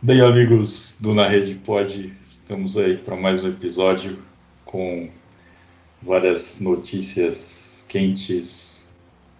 [0.00, 4.16] Bem, amigos do Na Rede Pod, estamos aí para mais um episódio
[4.64, 5.10] com
[6.00, 8.92] várias notícias quentes,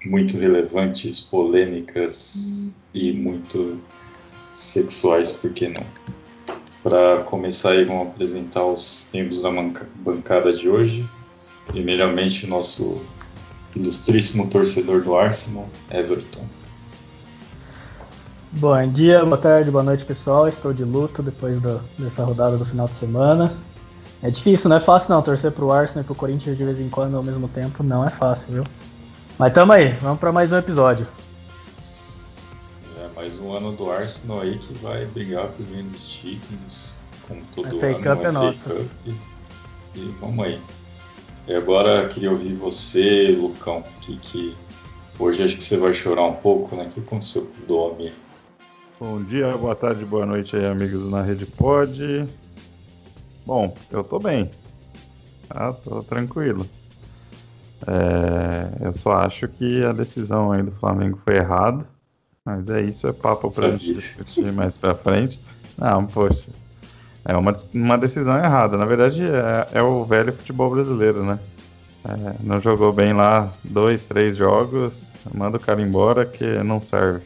[0.05, 3.81] muito relevantes, polêmicas e muito
[4.51, 5.87] sexuais, por que não?
[6.83, 9.53] Para começar aí, vamos apresentar os membros da
[9.95, 11.09] bancada de hoje.
[11.69, 13.01] Primeiramente, nosso
[13.77, 16.58] ilustríssimo torcedor do Arsenal, Everton.
[18.51, 20.49] Bom dia, boa tarde, boa noite pessoal.
[20.49, 23.55] Estou de luto depois do, dessa rodada do final de semana.
[24.23, 25.21] É difícil, não é fácil não.
[25.21, 28.09] Torcer pro Arsenal e pro Corinthians de vez em quando ao mesmo tempo não é
[28.09, 28.65] fácil, viu?
[29.39, 31.07] Mas tamo aí, vamos para mais um episódio.
[32.99, 37.79] É mais um ano do Arsenal aí que vai brigar por grandes títulos, como todo
[37.79, 38.03] FA ano.
[38.03, 38.61] Cup é nosso.
[38.61, 39.15] Cup.
[39.95, 40.59] E vamos aí.
[41.47, 44.57] E agora queria ouvir você, Lucão, que, que
[45.19, 46.85] hoje acho que você vai chorar um pouco, né?
[46.85, 48.11] O que aconteceu com o Domi?
[49.01, 52.27] Bom dia, boa tarde, boa noite aí, amigos na Rede Pod.
[53.47, 54.51] Bom, eu tô bem.
[55.49, 55.73] Tá?
[55.73, 56.67] Tô tranquilo.
[57.87, 61.87] É, eu só acho que a decisão aí do Flamengo foi errada.
[62.45, 63.79] Mas é isso, é papo pra Sabia.
[63.79, 65.39] gente discutir mais pra frente.
[65.77, 66.51] Não, poxa.
[67.25, 68.77] É uma, uma decisão errada.
[68.77, 71.39] Na verdade, é, é o velho futebol brasileiro, né?
[72.05, 77.23] É, não jogou bem lá dois, três jogos, manda o cara embora que não serve.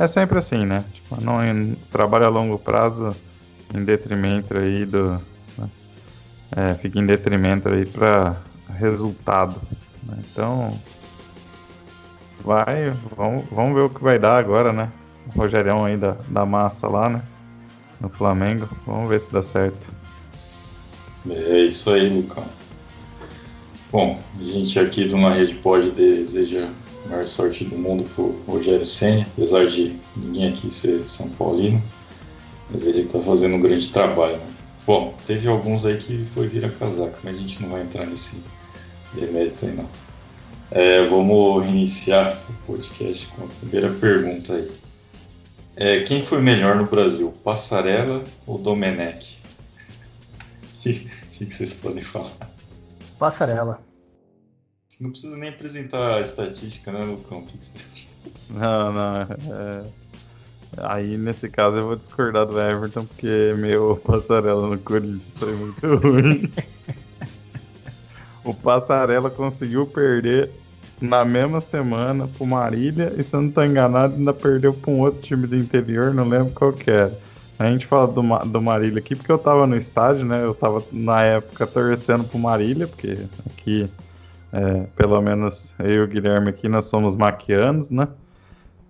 [0.00, 0.82] É sempre assim, né?
[0.94, 3.14] Tipo, não em, a longo prazo
[3.74, 5.20] em detrimento aí do.
[5.58, 5.68] né?
[6.56, 8.34] É, fica em detrimento aí para
[8.78, 9.60] resultado.
[10.02, 10.16] né?
[10.32, 10.72] Então.
[12.42, 14.90] Vai, vamos, vamos ver o que vai dar agora, né?
[15.26, 17.22] O Rogerião aí da, da massa lá, né?
[18.00, 18.66] No Flamengo.
[18.86, 19.92] Vamos ver se dá certo.
[21.28, 22.46] É isso aí, Lucão.
[23.92, 26.70] Bom, a gente aqui do Na Rede Pod deseja
[27.08, 31.82] maior sorte do mundo pro Rogério Senna, apesar de ninguém aqui ser São Paulino,
[32.70, 34.36] mas ele tá fazendo um grande trabalho.
[34.36, 34.46] Né?
[34.86, 38.42] Bom, teve alguns aí que foi virar casaca, mas a gente não vai entrar nesse
[39.14, 39.88] demérito aí não.
[40.70, 44.70] É, vamos reiniciar o podcast com a primeira pergunta aí.
[45.76, 49.38] É, quem foi melhor no Brasil, Passarela ou Domenech?
[50.80, 50.94] O que,
[51.32, 52.32] que, que vocês podem falar?
[53.18, 53.89] Passarela.
[55.00, 57.42] Não precisa nem apresentar a estatística, né, Lucão?
[57.44, 58.06] Que, que?
[58.50, 59.22] Não, não.
[59.22, 59.84] é-
[60.78, 65.96] Aí nesse caso eu vou discordar do Everton, porque meu passarela no Corinthians foi muito
[65.96, 66.52] ruim.
[68.44, 70.50] o passarela conseguiu perder
[71.00, 75.00] na mesma semana pro Marília e se eu não tô enganado, ainda perdeu pra um
[75.00, 77.18] outro time do interior, não lembro qual que era.
[77.58, 80.42] A gente fala do, do Marília aqui porque eu tava no estádio, né?
[80.44, 83.18] Eu tava na época torcendo pro Marília, porque
[83.50, 83.88] aqui,
[84.52, 88.08] é, pelo menos eu e o Guilherme aqui, nós somos maquianos, né?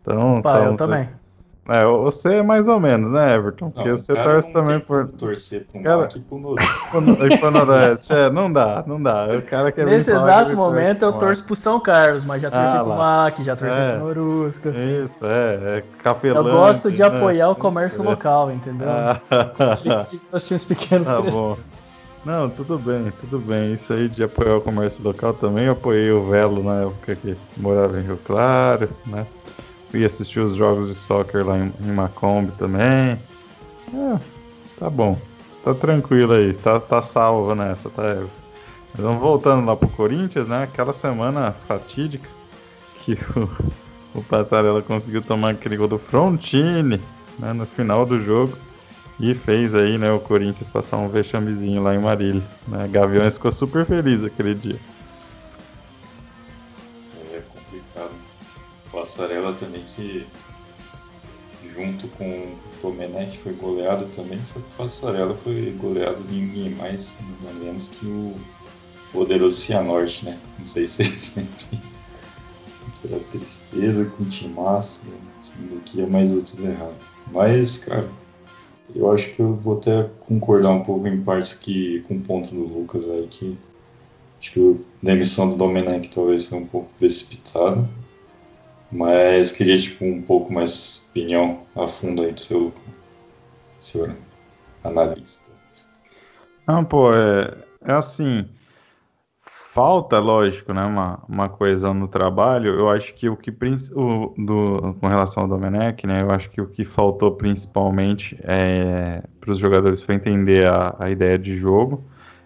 [0.02, 1.08] Então, Pá, eu também.
[1.68, 3.70] é, você é mais ou menos, né, Everton?
[3.70, 5.06] Porque Não, você torce não também tem por.
[5.12, 6.80] torcer pro Cara- Mac e pro Noroeste.
[7.34, 8.12] E pro Noroeste.
[8.14, 9.26] É, não dá, não dá.
[9.36, 12.82] O cara quer Nesse exato momento eu torço pro São Carlos, mas já torci Ah,
[12.82, 12.94] pro.
[12.96, 13.90] MAC, já torci É.
[13.96, 14.70] pro Norusca.
[14.70, 16.50] Isso, é, é Eu cafelante.
[16.50, 17.06] gosto de né?
[17.06, 18.08] apoiar o comércio É.
[18.08, 18.88] local, entendeu?
[18.88, 19.20] Ah,
[20.32, 21.56] Os pequenos tá bom.
[22.24, 23.72] Não, tudo bem, tudo bem.
[23.72, 25.64] Isso aí de apoiar o comércio local também.
[25.64, 29.26] Eu apoiei o Velo na época que morava em Rio Claro, né?
[29.90, 33.18] Fui assistir os jogos de soccer lá em, em Macomb também.
[33.92, 34.18] É,
[34.78, 35.18] tá bom.
[35.50, 38.02] Você tá tranquilo aí, tá, tá salvo nessa, tá?
[38.92, 40.64] Mas vamos voltando lá pro Corinthians, né?
[40.64, 42.28] Aquela semana fatídica
[43.02, 47.00] que o, o Passarela conseguiu tomar aquele gol do Frontini
[47.38, 48.56] né, no final do jogo.
[49.20, 52.42] E fez aí, né, o Corinthians passar um vexamezinho lá em Marília.
[52.66, 52.88] Né?
[52.88, 54.80] Gaviões ficou super feliz aquele dia.
[57.34, 58.12] É complicado.
[58.90, 60.26] Passarela também que
[61.74, 66.70] junto com o Domenech foi goleado também, só que o Passarela foi goleado de ninguém
[66.70, 68.34] mais, nada menos que o
[69.12, 70.38] poderoso Cianorte, né?
[70.58, 71.80] Não sei se vocês sempre
[73.04, 75.16] aquela tristeza com o timaço, né?
[75.42, 76.94] time do que é mais tudo errado.
[77.32, 78.08] Mas, cara,
[78.94, 82.50] eu acho que eu vou até concordar um pouco em partes que com o ponto
[82.54, 83.56] do Lucas aí, que
[84.38, 84.60] acho que
[85.02, 87.88] a demissão do Domenech talvez foi um pouco precipitada.
[88.92, 92.72] Mas queria, tipo, um pouco mais opinião a fundo aí do seu,
[93.78, 94.16] senhor
[94.82, 95.52] analista.
[96.66, 98.48] Não, pô, é, é assim.
[99.72, 102.74] Falta, lógico, né, uma, uma coesão no trabalho.
[102.74, 103.52] Eu acho que o que
[103.94, 109.22] o, do, com relação ao Domenech, né, eu acho que o que faltou principalmente é
[109.40, 112.02] para os jogadores foi entender a, a ideia de jogo.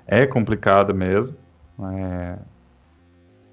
[0.06, 1.38] É complicado mesmo.
[1.94, 2.36] é,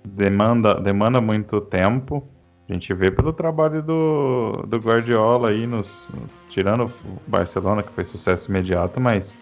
[0.04, 2.28] demanda, demanda muito tempo
[2.68, 6.12] A gente vê pelo trabalho do, do Guardiola aí, nos,
[6.50, 9.38] tirando o Barcelona, que foi sucesso imediato, mas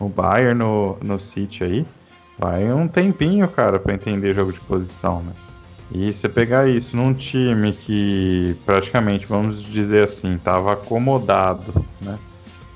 [0.00, 1.86] o Bayern no, no City aí,
[2.40, 5.32] vai um tempinho, cara, para entender jogo de posição, né?
[5.92, 12.18] E você pegar isso num time que praticamente, vamos dizer assim, estava acomodado, né?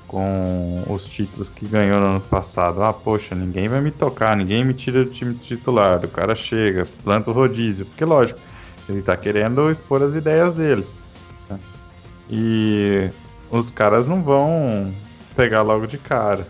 [0.07, 2.83] Com os títulos que ganhou no ano passado.
[2.83, 6.03] Ah, poxa, ninguém vai me tocar, ninguém me tira do time titular.
[6.03, 7.85] O cara chega, planta o rodízio.
[7.85, 8.39] Porque, lógico,
[8.87, 10.85] ele está querendo expor as ideias dele.
[11.49, 11.59] Né?
[12.29, 13.09] E
[13.49, 14.93] os caras não vão
[15.35, 16.45] pegar logo de cara.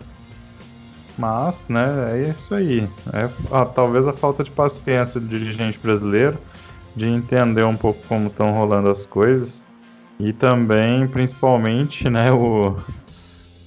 [1.18, 2.88] Mas, né, é isso aí.
[3.12, 6.38] É, ah, talvez a falta de paciência do dirigente brasileiro
[6.94, 9.64] de entender um pouco como estão rolando as coisas
[10.18, 12.74] e também, principalmente, né, o,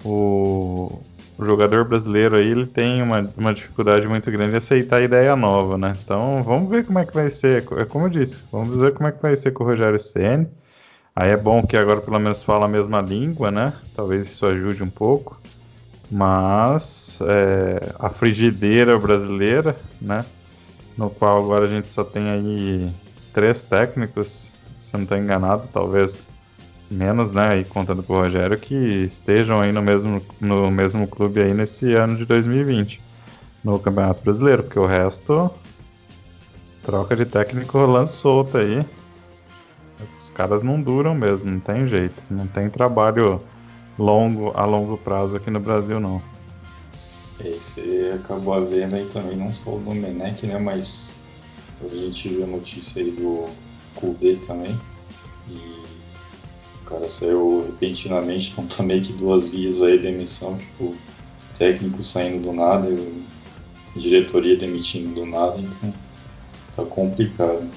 [0.03, 1.01] o,
[1.37, 5.35] o, jogador brasileiro aí, ele tem uma, uma dificuldade muito grande de aceitar a ideia
[5.35, 5.93] nova, né?
[6.03, 7.65] Então, vamos ver como é que vai ser.
[7.77, 10.47] É como eu disse, vamos ver como é que vai ser com o Rogério Ceni.
[11.15, 13.73] Aí é bom que agora pelo menos fala a mesma língua, né?
[13.95, 15.39] Talvez isso ajude um pouco.
[16.11, 20.25] Mas é, a frigideira brasileira, né?
[20.97, 22.91] No qual agora a gente só tem aí
[23.33, 26.27] três técnicos, se não estou enganado, talvez
[26.89, 27.59] menos, né?
[27.59, 31.93] E contando com o Rogério, que estejam aí no mesmo, no mesmo clube aí nesse
[31.93, 33.01] ano de 2020,
[33.63, 35.51] no Campeonato Brasileiro, porque o resto
[36.83, 38.83] troca de técnico rolando solto aí.
[40.17, 42.25] Os caras não duram mesmo, não tem jeito.
[42.29, 43.41] Não tem trabalho
[43.99, 46.21] longo a longo prazo aqui no Brasil, não.
[47.43, 50.57] E você acabou vendo aí também, não só o Domenech, né?
[50.57, 51.21] Mas
[51.83, 53.45] a gente viu a notícia aí do
[53.95, 54.79] Kudê também.
[55.47, 55.83] E
[56.81, 60.95] o cara saiu repentinamente, então tá meio que duas vias aí de emissão, tipo,
[61.57, 62.89] técnico saindo do nada
[63.95, 65.93] diretoria demitindo do nada, então
[66.75, 67.67] tá complicado.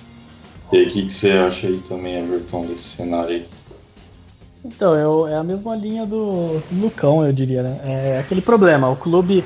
[0.73, 3.47] E aí, o que, que você acha aí também, Everton, desse cenário aí?
[4.65, 7.81] Então, eu, é a mesma linha do Lucão, eu diria, né?
[7.85, 9.45] É aquele problema, o clube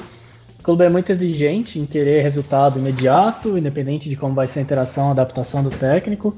[0.67, 5.07] clube é muito exigente em querer resultado imediato, independente de como vai ser a interação,
[5.07, 6.35] a adaptação do técnico.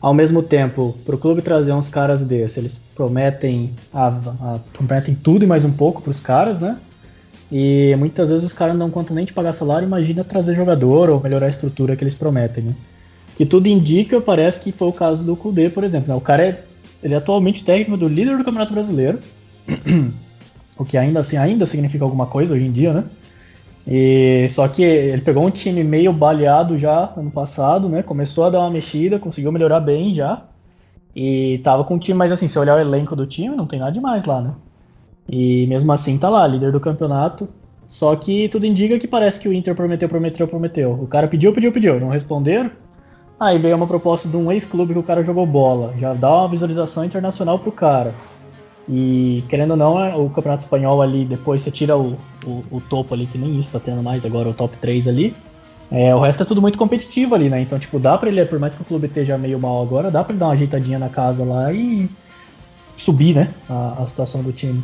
[0.00, 5.16] Ao mesmo tempo, para o clube trazer uns caras desses, eles prometem, a, a, prometem
[5.16, 6.78] tudo e mais um pouco para os caras, né?
[7.50, 11.10] E muitas vezes os caras não dão conta nem de pagar salário, imagina trazer jogador
[11.10, 12.74] ou melhorar a estrutura que eles prometem, né?
[13.34, 16.10] Que tudo indica, parece que foi o caso do Kudê, por exemplo.
[16.10, 16.14] Né?
[16.14, 16.62] O cara é,
[17.04, 19.20] ele é atualmente técnico do líder do Campeonato Brasileiro,
[20.78, 23.04] o que ainda assim ainda significa alguma coisa hoje em dia, né?
[23.86, 28.02] E só que ele pegou um time meio baleado já ano passado, né?
[28.02, 30.42] Começou a dar uma mexida, conseguiu melhorar bem já.
[31.14, 33.78] E tava com um time, mas assim, se olhar o elenco do time, não tem
[33.78, 34.54] nada demais lá, né?
[35.28, 37.46] E mesmo assim tá lá, líder do campeonato.
[37.86, 40.92] Só que tudo indica que parece que o Inter prometeu, prometeu, prometeu.
[40.92, 42.70] O cara pediu, pediu, pediu, não responderam.
[43.38, 45.92] Aí veio uma proposta de um ex-clube que o cara jogou bola.
[45.98, 48.14] Já dá uma visualização internacional pro cara.
[48.88, 52.16] E querendo ou não, é, o Campeonato Espanhol ali, depois você tira o,
[52.46, 55.34] o, o topo ali, que nem isso tá tendo mais agora, o top 3 ali.
[55.90, 57.60] É, o resto é tudo muito competitivo ali, né?
[57.60, 60.22] Então, tipo, dá pra ele, por mais que o clube esteja meio mal agora, dá
[60.22, 62.08] pra ele dar uma ajeitadinha na casa lá e
[62.96, 63.50] subir, né?
[63.68, 64.82] A, a situação do time.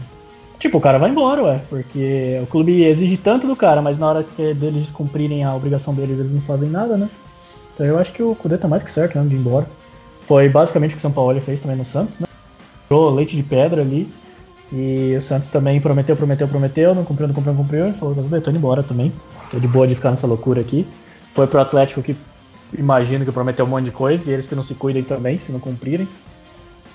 [0.58, 4.08] Tipo, o cara vai embora, ué, porque o clube exige tanto do cara, mas na
[4.08, 7.08] hora que deles cumprirem a obrigação deles, eles não fazem nada, né?
[7.80, 9.66] Então eu acho que o Kudê tá mais que certo, né, de ir embora.
[10.20, 12.26] Foi basicamente o que o São Paulo fez também no Santos, né?
[12.90, 14.06] leite de pedra ali.
[14.70, 17.86] E o Santos também prometeu, prometeu, prometeu, não cumpriu, não cumpriu, não cumpriu.
[17.86, 19.10] Ele falou, eu tô indo embora também.
[19.50, 20.86] Tô de boa de ficar nessa loucura aqui.
[21.34, 22.14] Foi pro Atlético que
[22.76, 25.50] imagino que prometeu um monte de coisa, e eles que não se cuidem também, se
[25.50, 26.06] não cumprirem.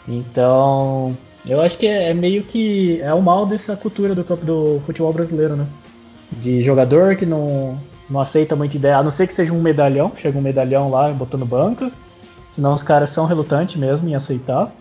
[0.08, 1.18] Então,
[1.48, 5.12] eu acho que é, é meio que é o mal dessa cultura do, do futebol
[5.12, 5.66] brasileiro, né?
[6.32, 10.12] De jogador que não, não aceita muita ideia, a não ser que seja um medalhão,
[10.16, 11.92] chega um medalhão lá botando banca,
[12.54, 14.72] senão os caras são relutantes mesmo em aceitar.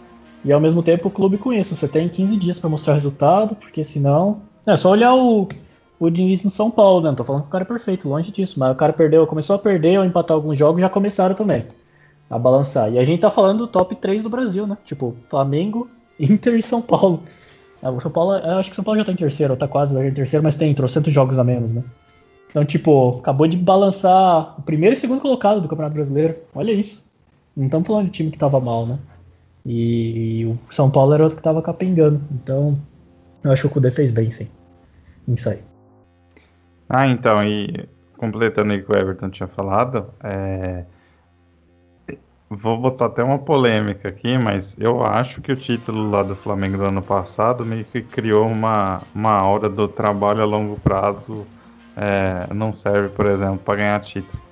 [0.44, 3.54] E ao mesmo tempo o clube com isso, você tem 15 dias para mostrar resultado,
[3.54, 4.42] porque senão.
[4.66, 5.48] É só olhar o,
[5.98, 7.08] o Diniz no São Paulo, né?
[7.08, 9.56] Não tô falando que o cara é perfeito, longe disso, mas o cara perdeu, começou
[9.56, 11.64] a perder ou empatar alguns jogos já começaram também
[12.28, 12.92] a balançar.
[12.92, 14.76] E a gente tá falando do top 3 do Brasil, né?
[14.84, 15.88] Tipo, Flamengo,
[16.20, 17.22] Inter e São Paulo.
[17.82, 19.98] É, o São Paulo, eu acho que São Paulo já tá em terceiro, tá quase
[19.98, 21.82] em terceiro, mas tem trocentos jogos a menos, né?
[22.54, 26.36] Então, tipo, acabou de balançar o primeiro e segundo colocado do Campeonato Brasileiro.
[26.54, 27.10] Olha isso.
[27.56, 28.96] Não estamos falando de time que tava mal, né?
[29.66, 32.20] E o São Paulo era outro que estava capengando.
[32.30, 32.78] Então,
[33.42, 34.48] eu acho que o Kudê fez bem, sim,
[35.26, 35.64] em sair.
[36.88, 40.84] Ah, então, e completando aí o que o Everton tinha falado, é...
[42.48, 46.76] vou botar até uma polêmica aqui, mas eu acho que o título lá do Flamengo
[46.76, 51.44] do ano passado meio que criou uma, uma aura do trabalho a longo prazo
[51.96, 52.52] é...
[52.52, 54.42] não serve, por exemplo, para ganhar título.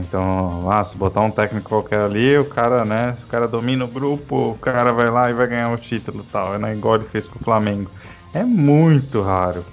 [0.00, 3.14] Então, ah, se botar um técnico qualquer ali, o cara, né?
[3.16, 6.20] Se o cara domina o grupo, o cara vai lá e vai ganhar o título
[6.20, 6.54] e tal.
[6.54, 7.90] É né, igual ele fez com o Flamengo.
[8.32, 9.64] É muito raro.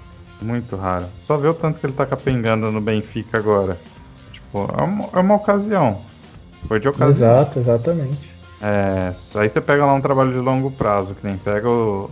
[0.42, 1.06] Muito raro.
[1.18, 3.78] Só vê o tanto que ele tá capengando no Benfica agora.
[4.32, 6.00] Tipo, é uma, é uma ocasião.
[6.66, 7.30] Foi de ocasião.
[7.30, 8.30] Exato, exatamente.
[8.60, 12.10] É, aí você pega lá um trabalho de longo prazo, que nem pega o,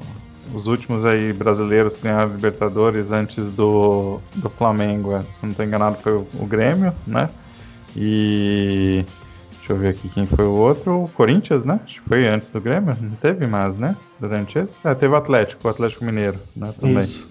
[0.55, 5.14] os últimos aí brasileiros que ganharam Libertadores antes do, do Flamengo.
[5.14, 7.28] É, se não estou enganado, foi o, o Grêmio, né?
[7.97, 9.05] E.
[9.59, 11.05] Deixa eu ver aqui quem foi o outro.
[11.05, 11.78] O Corinthians, né?
[11.85, 12.97] Acho que foi antes do Grêmio.
[13.00, 13.95] Não teve mais, né?
[14.19, 14.87] Durante esse.
[14.87, 16.73] É, teve o Atlético, o Atlético Mineiro, né?
[16.81, 17.05] Também.
[17.05, 17.31] Isso.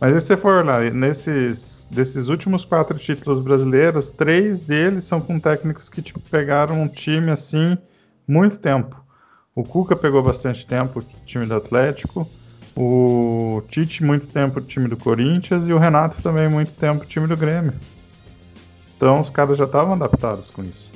[0.00, 5.38] Mas se você for lá, nesses desses últimos quatro títulos brasileiros, três deles são com
[5.38, 7.78] técnicos que tipo, pegaram um time assim
[8.26, 9.02] muito tempo.
[9.54, 12.28] O Cuca pegou bastante tempo, o time do Atlético.
[12.76, 15.68] O Tite, muito tempo, time do Corinthians.
[15.68, 17.74] E o Renato também, muito tempo, time do Grêmio.
[18.96, 20.90] Então os caras já estavam adaptados com isso.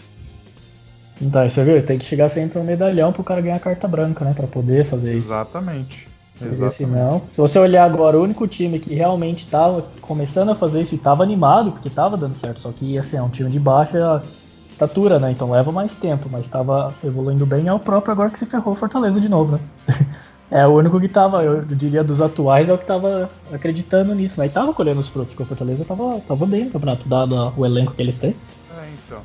[1.20, 1.85] Então, você viu?
[1.85, 4.32] Tem que chegar sempre um medalhão pro cara ganhar carta branca, né?
[4.32, 5.28] Pra poder fazer isso.
[5.28, 6.08] Exatamente.
[6.40, 6.75] Exatamente.
[6.75, 10.94] Senão, se você olhar agora, o único time que realmente estava começando a fazer isso
[10.94, 14.23] e estava animado, porque estava dando certo, só que assim, é um time de baixa
[14.68, 15.32] estatura, né?
[15.32, 18.76] Então leva mais tempo, mas estava evoluindo bem, é o próprio agora que se ferrou
[18.76, 19.61] Fortaleza de novo, né?
[20.50, 24.40] é o único que estava, eu diria, dos atuais, é o que estava acreditando nisso,
[24.40, 24.47] né?
[24.47, 27.67] E tava colhendo os frutos, porque o Fortaleza estava tava bem no campeonato, dado o
[27.67, 28.35] elenco que eles têm.
[28.78, 29.21] É, então.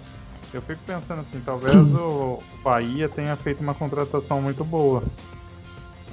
[0.53, 5.01] Eu fico pensando assim, talvez o Bahia tenha feito uma contratação muito boa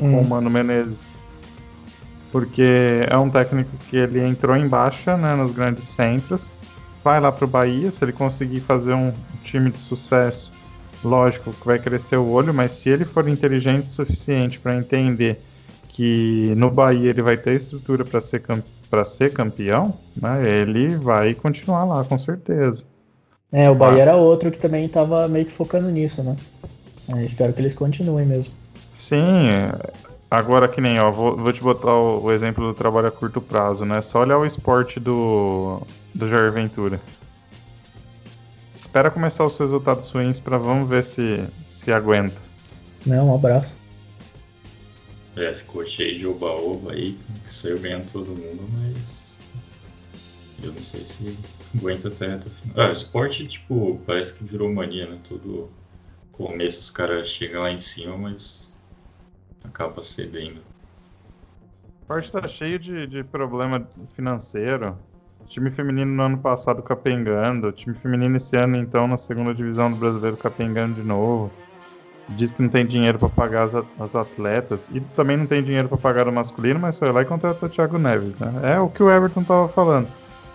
[0.00, 0.12] hum.
[0.12, 1.14] com o Mano Menezes.
[2.30, 6.54] Porque é um técnico que ele entrou em baixa, né, nos grandes centros,
[7.02, 9.12] vai lá pro Bahia, se ele conseguir fazer um
[9.42, 10.52] time de sucesso,
[11.04, 15.40] lógico que vai crescer o olho, mas se ele for inteligente o suficiente para entender
[15.88, 18.42] que no Bahia ele vai ter estrutura para ser,
[18.88, 22.84] para ser campeão, né, ele vai continuar lá, com certeza.
[23.52, 24.02] É, o Bahia ah.
[24.02, 26.36] era outro que também estava meio que focando nisso, né?
[27.08, 28.52] É, espero que eles continuem mesmo.
[28.94, 29.48] Sim,
[30.30, 33.40] agora que nem, ó, vou, vou te botar o, o, exemplo do trabalho a curto
[33.40, 34.00] prazo, né?
[34.00, 35.82] Só olhar o esporte do,
[36.14, 37.00] do Jair Ventura.
[38.90, 42.34] Espera começar os resultados ruins para vamos ver se, se aguenta.
[43.06, 43.72] Não, um abraço.
[45.36, 49.48] É, ficou cheio de oba-oba aí, que saiu ganhando todo mundo, mas
[50.60, 51.38] eu não sei se
[51.78, 52.80] aguenta até, até o final.
[52.80, 55.20] Ah, o esporte, tipo, parece que virou mania, né?
[55.22, 55.70] Todo
[56.32, 58.76] começo os caras chegam lá em cima, mas
[59.62, 60.62] acaba cedendo.
[62.08, 64.98] O esporte tá cheio de, de problema financeiro.
[65.50, 69.96] Time feminino no ano passado capengando, time feminino esse ano, então, na segunda divisão do
[69.96, 71.50] brasileiro capengando de novo.
[72.28, 74.88] Diz que não tem dinheiro para pagar as, as, atletas.
[74.94, 77.72] E também não tem dinheiro para pagar o masculino, mas foi lá e contratou o
[77.72, 78.76] Thiago Neves, né?
[78.76, 80.06] É o que o Everton tava falando.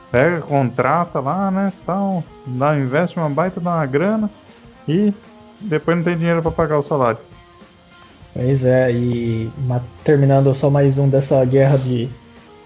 [0.09, 1.73] Pega, contrata lá, né?
[1.85, 4.29] Tal, dá, investe uma baita, dá uma grana
[4.87, 5.13] e
[5.59, 7.19] depois não tem dinheiro para pagar o salário.
[8.33, 9.51] Pois é, e
[10.05, 12.09] terminando só mais um dessa guerra de.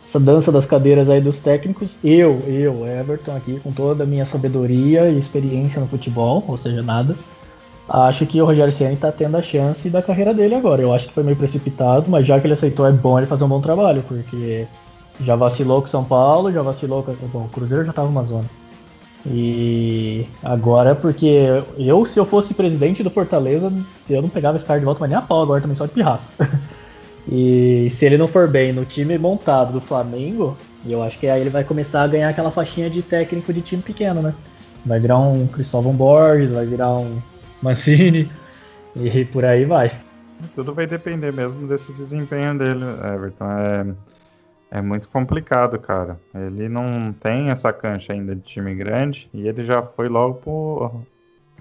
[0.09, 4.25] Essa dança das cadeiras aí dos técnicos, eu, eu, Everton, aqui, com toda a minha
[4.25, 7.15] sabedoria e experiência no futebol, ou seja, nada,
[7.87, 10.81] acho que o Rogério Ceni tá tendo a chance da carreira dele agora.
[10.81, 13.43] Eu acho que foi meio precipitado, mas já que ele aceitou, é bom ele fazer
[13.43, 14.65] um bom trabalho, porque
[15.21, 17.13] já vacilou com São Paulo, já vacilou com.
[17.27, 18.45] Bom, o Cruzeiro já tava numa zona.
[19.27, 21.45] E agora, porque
[21.77, 23.71] eu, se eu fosse presidente do Fortaleza,
[24.09, 25.91] eu não pegava esse cara de volta, mas nem a pau agora também, só de
[25.91, 26.31] pirraça.
[27.31, 31.41] e se ele não for bem no time montado do Flamengo, eu acho que aí
[31.41, 34.33] ele vai começar a ganhar aquela faixinha de técnico de time pequeno, né?
[34.85, 37.21] Vai virar um Cristóvão Borges, vai virar um
[37.61, 38.29] Mancini,
[38.95, 39.91] e por aí vai.
[40.55, 42.83] Tudo vai depender mesmo desse desempenho dele,
[43.13, 43.45] Everton.
[43.45, 43.85] É
[44.71, 46.19] é muito complicado, cara.
[46.33, 51.01] Ele não tem essa cancha ainda de time grande e ele já foi logo pro.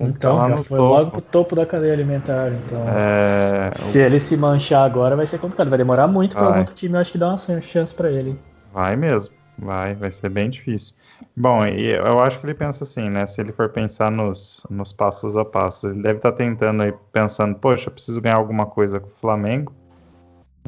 [0.00, 0.82] Então, já foi topo.
[0.82, 2.52] logo pro topo da cadeia alimentar.
[2.52, 3.70] Então, é...
[3.74, 5.68] se ele se manchar agora, vai ser complicado.
[5.68, 8.38] Vai demorar muito para algum outro time, eu acho que dá uma chance para ele.
[8.72, 10.94] Vai mesmo, vai, vai ser bem difícil.
[11.36, 13.26] Bom, e eu acho que ele pensa assim, né?
[13.26, 16.94] Se ele for pensar nos, nos passos a passo, ele deve estar tá tentando aí,
[17.12, 19.72] pensando, poxa, preciso ganhar alguma coisa com o Flamengo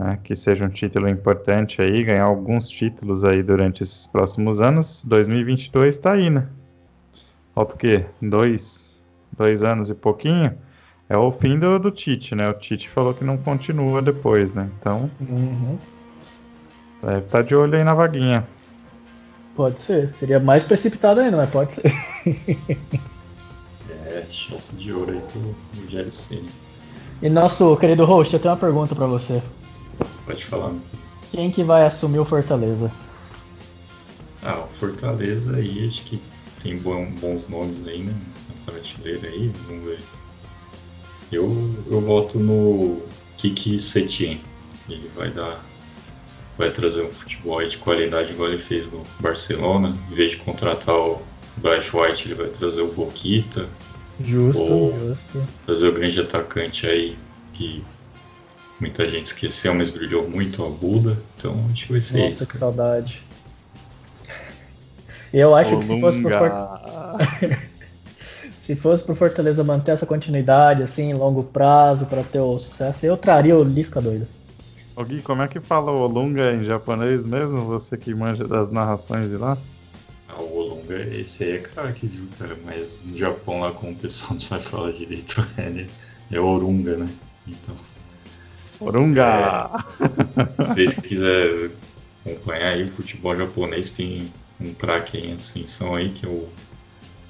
[0.01, 5.05] né, que seja um título importante aí, ganhar alguns títulos aí durante esses próximos anos.
[5.05, 6.49] 2022 está aí, né?
[7.55, 8.07] Falta o quê?
[8.23, 8.90] Dois,
[9.41, 10.53] dois anos e pouquinho?
[11.09, 12.49] É o fim do, do Tite, né?
[12.49, 14.69] O Tite falou que não continua depois, né?
[14.79, 15.79] Então, uhum.
[17.03, 18.47] deve estar tá de olho aí na vaguinha.
[19.57, 20.13] Pode ser.
[20.13, 21.93] Seria mais precipitado ainda, mas pode ser.
[24.07, 26.51] é, chance de ouro aí pro Rogério Ceni.
[27.23, 29.43] E nosso querido host, eu tenho uma pergunta para você.
[30.27, 30.73] Pode falar.
[31.31, 32.91] Quem que vai assumir o Fortaleza?
[34.43, 36.21] Ah, o Fortaleza aí, acho que
[36.63, 38.15] tem bons nomes aí né,
[38.65, 40.01] prateleira aí, vamos ver.
[41.33, 43.03] Eu, eu voto no
[43.37, 44.41] Kiki Setien.
[44.89, 45.65] Ele vai dar.
[46.59, 49.97] Vai trazer um futebol de qualidade igual ele fez no Barcelona.
[50.11, 51.23] Em vez de contratar o
[51.57, 53.69] Bryce White, ele vai trazer o Boquita.
[54.23, 55.49] Justo, ou justo.
[55.65, 57.17] Trazer o grande atacante aí
[57.55, 57.83] que
[58.79, 61.19] muita gente esqueceu, mas brilhou muito a Buda.
[61.37, 62.49] Então acho que vai ser Nossa, isso.
[62.49, 63.23] que saudade.
[65.33, 66.31] Eu acho que se fosse pro
[68.71, 73.17] se fosse pro Fortaleza manter essa continuidade, assim, longo prazo, para ter o sucesso, eu
[73.17, 74.29] traria o Lisca doido.
[74.95, 77.65] Ô Gui, como é que fala o Olunga em japonês mesmo?
[77.65, 79.59] Você que manja das narrações de lá?
[80.29, 82.57] Ah, o Olunga, esse aí é craque, viu, cara?
[82.65, 85.87] Mas no Japão, lá, como o pessoal não sabe falar direito, é, né?
[86.31, 87.11] é Orunga, né?
[87.49, 87.75] Então.
[88.79, 89.85] Orunga!
[89.99, 91.73] É, se vocês quiserem
[92.25, 96.49] acompanhar aí o futebol japonês, tem um craque em ascensão aí, que é o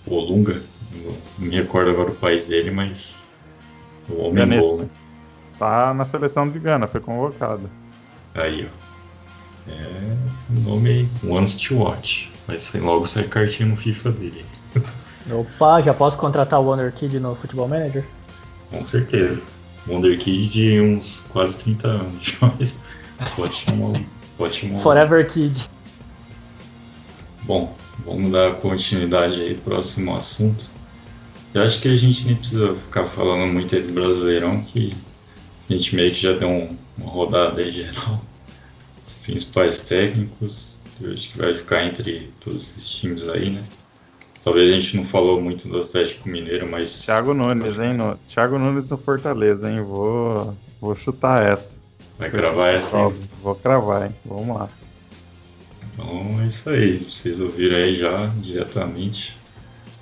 [0.06, 0.62] Olunga.
[0.92, 3.24] Não me recordo agora o país dele, mas
[4.08, 4.64] o homem Ganês.
[4.64, 4.88] gol, né?
[5.58, 7.70] Tá na seleção de Gana, foi convocado.
[8.34, 8.80] Aí, ó.
[9.70, 10.16] É
[10.50, 12.32] o nome aí, Ones to Watch.
[12.46, 14.44] Vai sair, logo sai cartinha no FIFA dele.
[15.30, 18.04] Opa, já posso contratar o Wonder Kid no Futebol Manager?
[18.70, 19.44] Com certeza.
[19.86, 22.38] Wonder Kid de uns quase 30 anos.
[22.58, 22.78] Mas
[23.36, 24.00] pode chamar.
[24.36, 24.82] Pode chamar.
[24.82, 25.68] Forever Kid.
[27.42, 30.70] Bom, vamos dar continuidade aí, próximo assunto.
[31.52, 34.90] Eu acho que a gente nem precisa ficar falando muito aí do Brasileirão, que
[35.68, 38.20] a gente meio que já deu um, uma rodada aí geral.
[39.04, 43.62] Os principais técnicos, eu acho que vai ficar entre todos esses times aí, né?
[44.44, 47.04] Talvez a gente não falou muito do Atlético Mineiro, mas.
[47.04, 47.94] Thiago Nunes, hein?
[47.94, 48.16] No...
[48.28, 49.82] Thiago Nunes no Fortaleza, hein?
[49.82, 51.76] Vou, vou chutar essa.
[52.18, 52.98] Vai cravar essa.
[52.98, 53.14] hein?
[53.42, 54.14] Vou cravar, hein?
[54.24, 54.68] Vamos lá.
[55.92, 56.98] Então é isso aí.
[56.98, 59.36] Vocês ouviram aí já diretamente.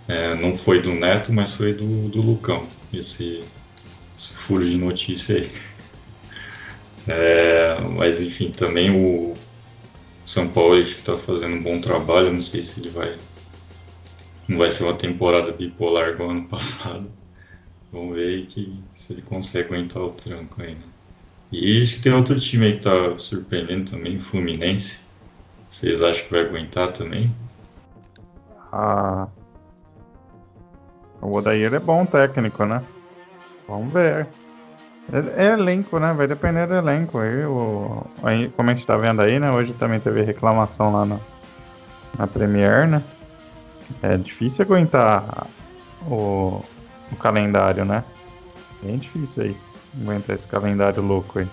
[0.08, 2.66] É, não foi do Neto, mas foi do, do Lucão.
[2.92, 3.44] Esse,
[4.16, 5.50] esse furo de notícia aí.
[7.10, 9.34] É, mas enfim, também o
[10.26, 12.30] São Paulo acho que está fazendo um bom trabalho.
[12.30, 13.16] Não sei se ele vai.
[14.46, 17.10] Não vai ser uma temporada bipolar igual ano passado.
[17.90, 20.82] Vamos ver aí que, se ele consegue aguentar o tranco aí, né?
[21.50, 25.00] E acho que tem outro time aí que tá surpreendendo também, o Fluminense.
[25.66, 27.34] Vocês acham que vai aguentar também?
[28.70, 29.28] Ah,
[31.20, 32.82] o Odair é bom técnico, né?
[33.68, 34.26] Vamos ver.
[35.12, 36.12] É, é elenco, né?
[36.12, 37.18] Vai depender do elenco.
[37.18, 39.50] Aí, o, aí, como a gente tá vendo aí, né?
[39.50, 41.18] Hoje também teve reclamação lá na,
[42.18, 43.02] na Premier, né?
[44.02, 45.46] É difícil aguentar
[46.06, 46.62] o,
[47.10, 48.04] o calendário, né?
[48.82, 49.56] Bem difícil aí
[50.00, 51.48] aguentar esse calendário louco aí.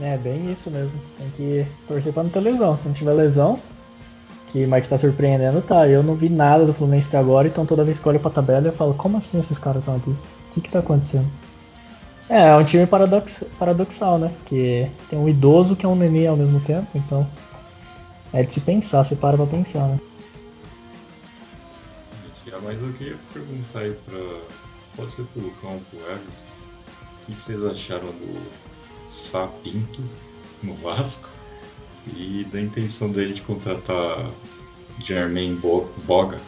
[0.00, 0.98] É, bem isso mesmo.
[1.18, 2.76] Tem que torcer pra não ter lesão.
[2.76, 3.58] Se não tiver lesão,
[4.52, 5.86] que o Mike tá surpreendendo, tá.
[5.86, 8.66] Eu não vi nada do Fluminense até agora, então toda vez que olho pra tabela
[8.66, 10.10] eu falo, como assim esses caras estão aqui?
[10.10, 11.26] O que que tá acontecendo?
[12.28, 14.32] É, é um time paradox, paradoxal, né?
[14.46, 17.26] Que tem um idoso que é um neném ao mesmo tempo, então.
[18.32, 19.98] É de se pensar, você para pra pensar, né?
[22.62, 24.18] Mas eu queria perguntar aí pra.
[24.96, 26.44] Pode ser pro Lucão pro Everton.
[27.22, 28.34] O que que vocês acharam do
[29.06, 30.02] Sapinto
[30.62, 31.28] no Vasco?
[32.06, 34.30] E da intenção dele de contratar
[35.04, 36.38] Jermaine Bo- Boga?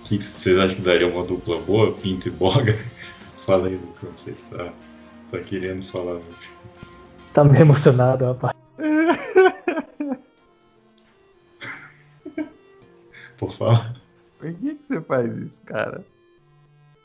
[0.00, 2.72] O que vocês acham que daria uma dupla boa, Pinto e Boga?
[3.36, 4.72] Fala aí, Lucão, você que tá,
[5.30, 6.14] tá querendo falar.
[6.14, 6.22] né?
[7.34, 8.54] Tá meio emocionado, rapaz.
[13.38, 13.94] Por falar.
[14.38, 16.04] Por que, que você faz isso, cara?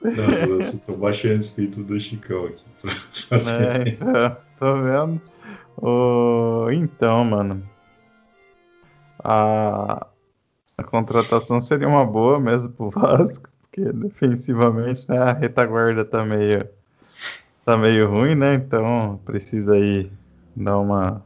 [0.03, 2.63] Nossa, eu tô baixando o espírito do Chicão aqui.
[2.81, 2.91] Pra
[3.39, 3.87] fazer.
[3.87, 5.21] É, então, tô vendo.
[5.85, 7.61] Ô, então, mano.
[9.21, 10.07] A,
[10.77, 16.69] a contratação seria uma boa mesmo pro Vasco, porque defensivamente né, a retaguarda tá meio,
[17.65, 18.55] tá meio ruim, né?
[18.55, 20.09] Então precisa aí
[20.55, 21.21] dar uma,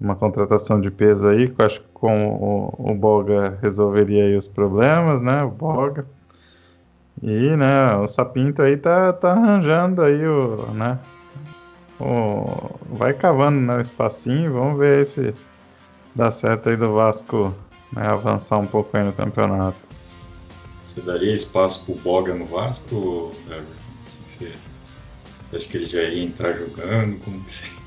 [0.00, 4.36] uma contratação de peso aí, que eu acho que com o, o Boga resolveria aí
[4.36, 5.42] os problemas, né?
[5.42, 6.06] O Boga.
[7.20, 11.00] E, né, o Sapinto aí tá, tá arranjando aí o, né,
[12.00, 15.34] o, vai cavando né, o espacinho, vamos ver se
[16.14, 17.54] dá certo aí do Vasco
[17.92, 19.76] né, avançar um pouco aí no campeonato.
[20.82, 23.92] Você daria espaço pro Boga no Vasco, Everton?
[24.26, 24.52] Você,
[25.40, 27.18] você acha que ele já ia entrar jogando?
[27.24, 27.78] Como que você...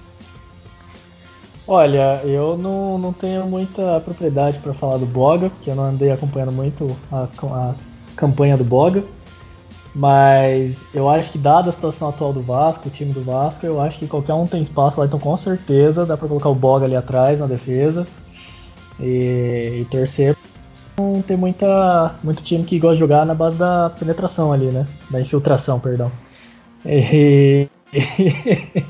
[1.68, 6.12] Olha, eu não, não tenho muita propriedade para falar do Boga, porque eu não andei
[6.12, 7.76] acompanhando muito a, a
[8.16, 9.04] campanha do Boga.
[9.94, 13.82] Mas eu acho que dada a situação atual do Vasco, o time do Vasco, eu
[13.82, 16.86] acho que qualquer um tem espaço lá, então com certeza dá para colocar o Boga
[16.86, 18.08] ali atrás na defesa
[19.00, 20.36] e, e torcer
[20.98, 24.88] não, ter muita, muito time que gosta de jogar na base da penetração ali, né?
[25.10, 26.12] Da infiltração, perdão.
[26.86, 27.68] E...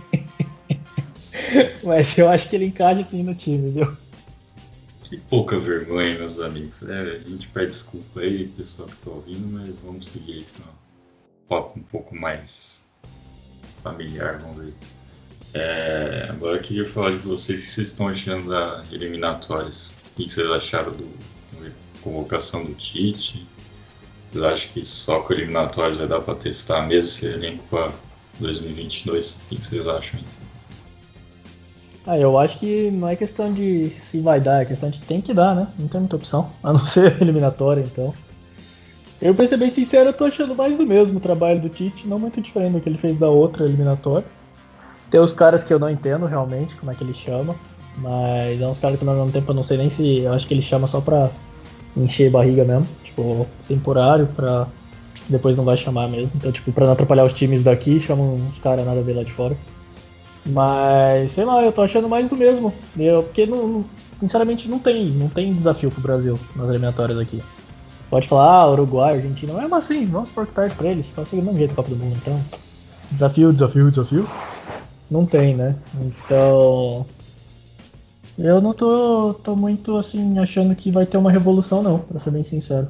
[1.83, 3.97] Mas eu acho que ele encaixa assim no time, viu?
[5.03, 6.83] Que pouca vergonha, meus amigos.
[6.83, 10.63] É, a gente pede desculpa aí, pessoal que tá ouvindo, mas vamos seguir aí com
[11.59, 12.87] um pouco mais
[13.83, 14.73] familiar, vamos ver.
[15.53, 19.95] É, agora eu queria falar de vocês o que vocês estão achando da eliminatórias.
[20.13, 21.69] O que vocês acharam da
[22.01, 23.45] convocação do Tite?
[24.31, 27.91] Vocês acham que só com eliminatórias vai dar para testar mesmo esse elenco para
[28.39, 29.45] 2022?
[29.45, 30.19] O que vocês acham?
[30.19, 30.25] Aí?
[32.07, 35.21] Ah, eu acho que não é questão de se vai dar, é questão de tem
[35.21, 35.67] que dar, né?
[35.77, 38.13] Não tem muita opção, a não ser eliminatória, então.
[39.21, 42.07] Eu, pra ser bem sincero, eu tô achando mais do mesmo o trabalho do Tite,
[42.07, 44.25] não muito diferente do que ele fez da outra eliminatória.
[45.11, 47.55] Tem os caras que eu não entendo realmente como é que ele chama,
[47.97, 50.19] mas é uns caras que ao mesmo tempo eu não sei nem se.
[50.19, 51.29] Eu acho que ele chama só pra
[51.95, 54.67] encher barriga mesmo, tipo, temporário, pra
[55.29, 56.37] depois não vai chamar mesmo.
[56.37, 59.23] Então, tipo, pra não atrapalhar os times daqui, chama uns caras nada a ver lá
[59.23, 59.55] de fora.
[60.45, 62.73] Mas, sei lá, eu tô achando mais do mesmo.
[62.97, 63.85] Eu, porque, não,
[64.19, 67.41] sinceramente, não tem, não tem desafio pro Brasil nas eliminatórias aqui.
[68.11, 71.57] Pode falar, ah, Uruguai, Argentina, mas assim, vamos por perto pra eles, tá seguindo um
[71.57, 72.37] jeito Copa do Mundo, então.
[73.09, 74.27] Desafio, desafio, desafio.
[75.09, 75.77] Não tem, né?
[75.95, 77.05] Então.
[78.37, 82.31] Eu não tô, tô muito assim achando que vai ter uma revolução não, pra ser
[82.31, 82.89] bem sincero.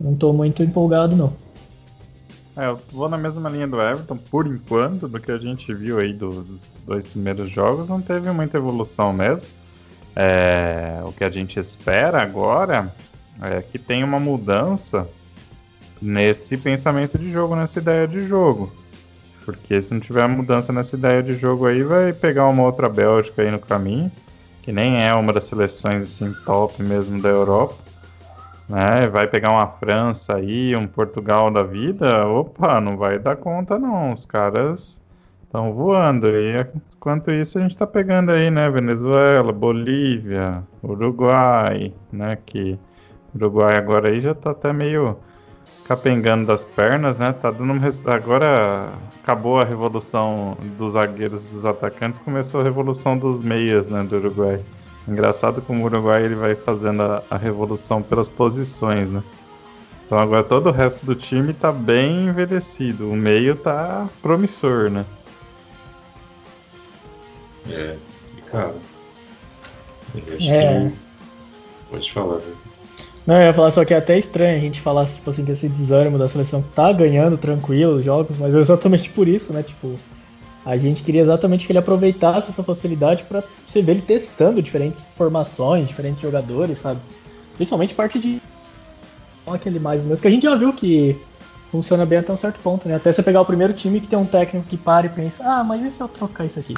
[0.00, 1.32] Não tô muito empolgado não.
[2.56, 5.98] É, eu vou na mesma linha do Everton, por enquanto, do que a gente viu
[5.98, 9.48] aí do, dos dois primeiros jogos, não teve muita evolução mesmo.
[10.14, 12.92] É, o que a gente espera agora
[13.40, 15.08] é que tenha uma mudança
[16.00, 18.72] nesse pensamento de jogo, nessa ideia de jogo.
[19.44, 23.42] Porque se não tiver mudança nessa ideia de jogo aí, vai pegar uma outra Bélgica
[23.42, 24.10] aí no caminho,
[24.62, 27.90] que nem é uma das seleções assim top mesmo da Europa
[28.70, 29.08] né?
[29.08, 34.12] Vai pegar uma França aí, um Portugal da vida, opa, não vai dar conta não.
[34.12, 35.02] Os caras
[35.42, 36.28] estão voando.
[36.28, 36.64] E
[36.96, 38.70] enquanto isso a gente está pegando aí, né?
[38.70, 42.38] Venezuela, Bolívia, Uruguai, né?
[42.46, 42.78] Que
[43.34, 45.16] Uruguai agora aí já está até meio
[45.84, 47.32] capengando das pernas, né?
[47.32, 47.72] Tá dando
[48.06, 54.02] agora acabou a revolução dos zagueiros, dos atacantes, começou a revolução dos meias, né?
[54.02, 54.60] Do Uruguai.
[55.08, 59.22] Engraçado como o Uruguai ele vai fazendo a, a, revolução pelas posições, né?
[60.06, 63.10] Então agora todo o resto do time tá bem envelhecido.
[63.10, 65.04] O meio tá promissor, né?
[67.68, 67.96] É,
[68.46, 68.74] cara.
[70.14, 70.90] Mas acho é.
[70.90, 70.96] que.
[71.90, 72.69] Pode falar, viu?
[73.30, 75.68] Não, eu ia falar só que é até estranho a gente falar, tipo assim, desse
[75.68, 79.62] desânimo da seleção que tá ganhando tranquilo os jogos, mas é exatamente por isso, né?
[79.62, 79.94] Tipo,
[80.66, 85.04] a gente queria exatamente que ele aproveitasse essa facilidade para você ver ele testando diferentes
[85.16, 86.98] formações, diferentes jogadores, sabe?
[87.54, 88.42] Principalmente parte de
[89.46, 91.16] aquele mais mesmo que a gente já viu que
[91.70, 92.96] funciona bem até um certo ponto, né?
[92.96, 95.62] Até você pegar o primeiro time que tem um técnico que para e pensa, ah,
[95.62, 96.74] mas e se eu trocar isso aqui?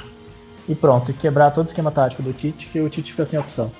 [0.69, 3.39] E pronto, e quebrar todo o esquema tático do Tite, que o Tite fica sem
[3.39, 3.71] opção.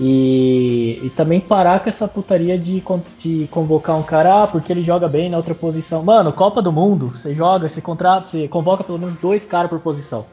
[0.00, 2.82] E, e também parar com essa putaria de,
[3.18, 6.04] de convocar um cara, ah, porque ele joga bem na outra posição.
[6.04, 9.80] Mano, Copa do Mundo, você joga, você contrata, você convoca pelo menos dois caras por
[9.80, 10.24] posição.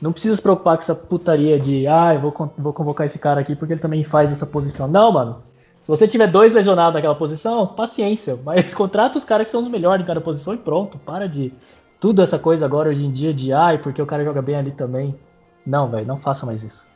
[0.00, 3.40] Não precisa se preocupar com essa putaria de, ah, eu vou, vou convocar esse cara
[3.40, 4.88] aqui porque ele também faz essa posição.
[4.88, 5.42] Não, mano.
[5.82, 8.38] Se você tiver dois lesionados naquela posição, paciência.
[8.44, 10.98] Mas contrata os caras que são os melhores em cada posição e pronto.
[10.98, 11.52] Para de
[11.98, 14.70] tudo essa coisa agora hoje em dia de, ai, porque o cara joga bem ali
[14.70, 15.14] também.
[15.66, 16.88] Não, velho, não faça mais isso.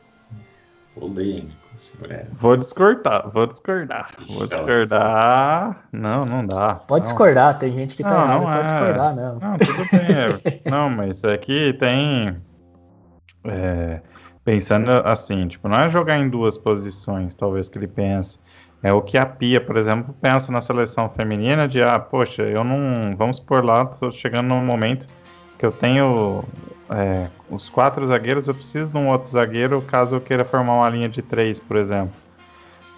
[0.94, 1.63] Polêmico.
[2.08, 2.26] É.
[2.32, 4.10] Vou discordar, vou discordar.
[4.28, 5.84] Vou discordar.
[5.92, 6.76] Não, não dá.
[6.76, 7.10] Pode não.
[7.10, 8.64] discordar, tem gente que tá não, errado não pode é.
[8.64, 9.40] discordar mesmo.
[9.40, 10.62] Não, tudo bem.
[10.64, 10.70] É.
[10.70, 12.36] não, mas aqui tem.
[13.46, 14.00] É,
[14.44, 18.38] pensando assim, tipo, não é jogar em duas posições, talvez que ele pense.
[18.82, 22.62] É o que a Pia, por exemplo, pensa na seleção feminina de, ah, poxa, eu
[22.62, 23.16] não.
[23.16, 25.06] Vamos por lá, tô chegando num momento
[25.58, 26.44] que eu tenho
[26.90, 30.88] é, os quatro zagueiros, eu preciso de um outro zagueiro caso eu queira formar uma
[30.88, 32.14] linha de três, por exemplo.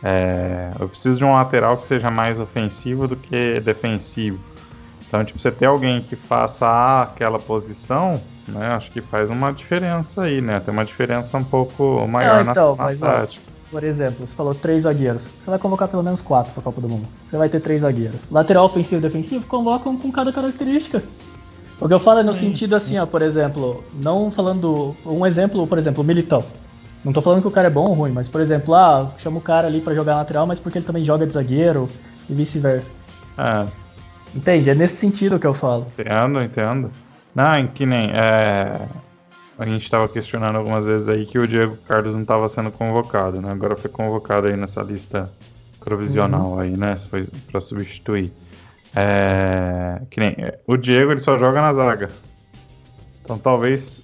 [0.02, 4.38] É, eu preciso de um lateral que seja mais ofensivo do que defensivo.
[5.08, 8.68] Então, tipo, você ter alguém que faça aquela posição, né?
[8.68, 10.60] Acho que faz uma diferença aí, né?
[10.60, 13.44] Tem uma diferença um pouco maior Não, então, na, na mas, tática.
[13.48, 15.24] Ó, por exemplo, você falou três zagueiros.
[15.24, 17.06] Você vai convocar pelo menos quatro para a Copa do Mundo.
[17.28, 18.30] Você vai ter três zagueiros.
[18.30, 21.02] Lateral ofensivo e defensivo, convoca um com cada característica.
[21.80, 24.96] O que eu falo é no sentido assim, ó, por exemplo, não falando.
[25.04, 26.44] Um exemplo, por exemplo, o Militão.
[27.04, 29.38] Não tô falando que o cara é bom ou ruim, mas, por exemplo, ah, chama
[29.38, 31.88] o cara ali para jogar lateral, mas porque ele também joga de zagueiro
[32.28, 32.90] e vice-versa.
[33.38, 33.66] É.
[34.34, 34.70] Entende?
[34.70, 35.86] É nesse sentido que eu falo.
[35.98, 36.90] Entendo, entendo.
[37.34, 38.10] Não, que nem.
[38.10, 38.88] É...
[39.58, 43.40] A gente estava questionando algumas vezes aí que o Diego Carlos não estava sendo convocado,
[43.40, 43.52] né?
[43.52, 45.30] Agora foi convocado aí nessa lista
[45.80, 46.60] provisional uhum.
[46.60, 46.96] aí, né?
[47.08, 48.32] Foi para substituir.
[48.98, 50.34] É, que nem,
[50.66, 52.08] o Diego ele só joga na zaga.
[53.22, 54.02] Então talvez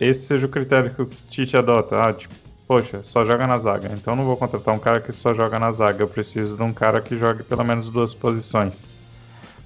[0.00, 2.02] esse seja o critério que o Tite adota.
[2.02, 2.34] Ah, tipo,
[2.66, 3.88] poxa, só joga na zaga.
[3.92, 6.02] Então não vou contratar um cara que só joga na zaga.
[6.02, 8.84] Eu preciso de um cara que jogue pelo menos duas posições.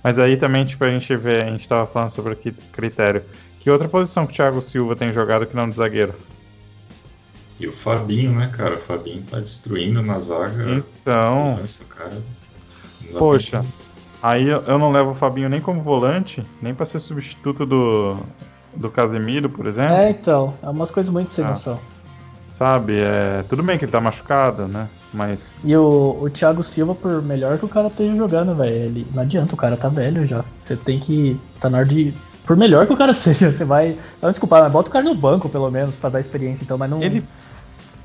[0.05, 3.25] Mas aí também, tipo, a gente vê, a gente tava falando sobre aqui critério.
[3.61, 6.15] Que outra posição que o Thiago Silva tem jogado que não de zagueiro?
[7.59, 8.75] E o Fabinho, né, cara?
[8.75, 10.65] O Fabinho tá destruindo na zaga.
[10.71, 11.57] Então.
[11.57, 12.23] Nossa, cara.
[13.19, 13.65] Poxa,
[14.27, 18.17] aí eu não levo o Fabinho nem como volante, nem para ser substituto do,
[18.75, 19.95] do Casemiro, por exemplo.
[19.95, 20.55] É, então.
[20.63, 21.51] É umas coisas muito sem ah.
[21.51, 21.79] noção.
[22.49, 23.45] Sabe, é.
[23.49, 24.89] Tudo bem que ele tá machucado, né?
[25.13, 25.53] Mas.
[25.63, 29.07] E o, o Thiago Silva, por melhor que o cara esteja jogando, velho, ele.
[29.15, 30.43] Não adianta, o cara tá velho já.
[30.65, 31.39] Você tem que.
[31.61, 32.15] Tá na hora de.
[32.47, 33.97] Por melhor que o cara seja, você vai.
[34.23, 36.89] Não, desculpa, mas bota o cara no banco, pelo menos, pra dar experiência, então, mas
[36.89, 37.03] não.
[37.03, 37.23] Ele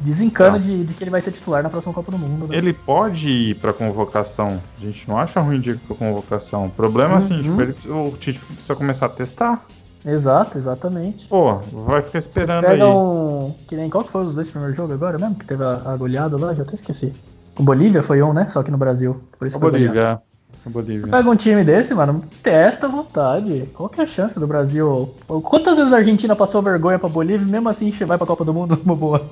[0.02, 2.48] desencana de, de, que ele vai ser titular na próxima Copa do Mundo.
[2.48, 2.58] Né?
[2.58, 4.62] Ele pode ir pra convocação.
[4.78, 6.66] A gente não acha ruim de ir pra convocação.
[6.66, 7.18] O problema, uhum.
[7.18, 9.66] assim, tipo, ele, o Tite precisa começar a testar.
[10.06, 11.28] Exato, exatamente.
[11.28, 12.82] Pô, vai ficar esperando aí.
[12.82, 13.54] Um...
[13.68, 15.36] Que nem qual que foi os dois primeiros jogos agora mesmo?
[15.36, 17.14] Que teve a, a goleada lá, já até esqueci.
[17.58, 18.48] O Bolívia foi um, né?
[18.50, 19.22] Só que no Brasil.
[19.38, 20.20] Por isso o Bolívia.
[20.70, 21.08] Bolívia.
[21.08, 23.68] Pega um time desse, mano, testa à vontade.
[23.74, 25.10] Qual que é a chance do Brasil?
[25.44, 28.54] Quantas vezes a Argentina passou vergonha pra Bolívia e mesmo assim vai pra Copa do
[28.54, 29.30] Mundo numa boa?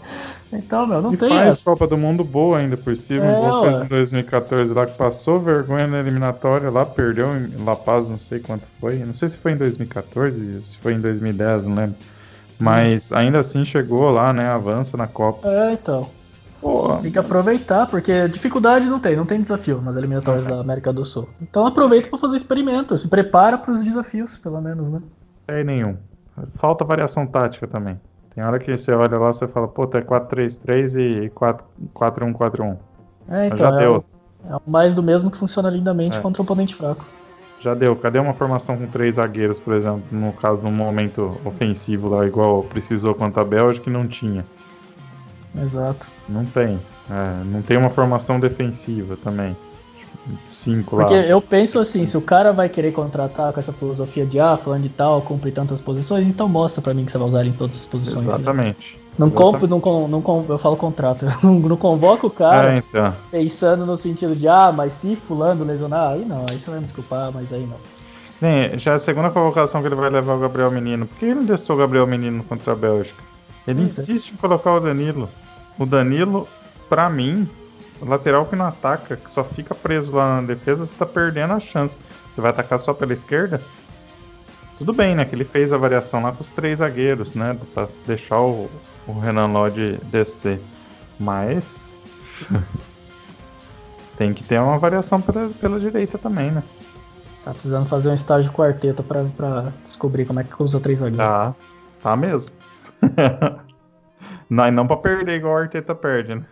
[0.52, 1.30] Então, meu, não e tem.
[1.30, 1.64] faz essa.
[1.64, 3.26] Copa do Mundo boa ainda por cima.
[3.26, 7.76] É, igual fez em 2014 lá que passou vergonha na eliminatória lá, perdeu em La
[7.76, 8.98] Paz, não sei quanto foi.
[8.98, 11.96] Não sei se foi em 2014, se foi em 2010, não lembro.
[12.58, 14.50] Mas ainda assim chegou lá, né?
[14.50, 15.48] Avança na Copa.
[15.48, 16.10] É, então.
[16.62, 20.92] Pô, tem que aproveitar, porque dificuldade não tem, não tem desafio nas eliminatórias da América
[20.92, 21.30] do Sul.
[21.42, 25.02] Então aproveita para fazer experimento, se prepara para os desafios, pelo menos, né?
[25.48, 25.96] Tem nenhum.
[26.56, 28.00] Falta variação tática também.
[28.36, 32.78] Tem hora que você olha lá e fala, pô, tá 4-3-3 e 4-1-4-1.
[33.30, 34.06] É, então, já é deu.
[34.46, 36.22] O, é o mais do mesmo que funciona lindamente é.
[36.22, 37.06] contra um oponente fraco.
[37.60, 37.96] Já deu.
[37.96, 42.64] Cadê uma formação com três zagueiros, por exemplo, no caso, num momento ofensivo lá, igual
[42.64, 44.46] precisou contra a Bélgica, que não tinha.
[45.58, 46.06] Exato.
[46.28, 46.80] Não tem.
[47.10, 49.56] É, não tem uma formação defensiva também.
[50.48, 51.22] Cinco Porque lá.
[51.22, 54.84] eu penso assim, se o cara vai querer contratar com essa filosofia de ah, falando
[54.84, 57.80] de tal, cumpre tantas posições, então mostra para mim que você vai usar em todas
[57.80, 58.26] as posições.
[58.26, 58.34] Né?
[58.34, 58.94] Exatamente.
[58.94, 59.00] Né?
[59.18, 61.26] Não compro, não, não, eu falo contrato.
[61.42, 63.14] não, não convoca o cara é, então.
[63.32, 66.86] pensando no sentido de ah, mas se fulano lesionar, aí não, aí você vai me
[66.86, 67.78] desculpar, mas aí não.
[68.42, 71.06] Bem, já é a segunda convocação que ele vai levar o Gabriel Menino.
[71.06, 73.22] Por que ele não testou o Gabriel Menino contra a Bélgica?
[73.68, 75.30] Ele insiste em colocar o Danilo.
[75.78, 76.48] O Danilo,
[76.88, 77.48] pra mim,
[78.02, 81.60] lateral que não ataca, que só fica preso lá na defesa, você tá perdendo a
[81.60, 82.00] chance.
[82.30, 83.62] Você vai atacar só pela esquerda?
[84.78, 85.26] Tudo bem, né?
[85.26, 87.58] Que ele fez a variação lá com os três zagueiros, né?
[87.74, 88.70] Pra deixar o,
[89.06, 90.60] o Renan Lodge descer.
[91.20, 91.94] Mas.
[94.18, 96.64] tem que ter uma variação pela, pela direita também, né?
[97.44, 101.26] Tá precisando fazer um estágio quarteto pra, pra descobrir como é que usa três zagueiros.
[101.26, 101.56] Tá,
[102.02, 102.56] tá mesmo.
[104.50, 106.46] não, não pra perder igual o Arteta perde, né?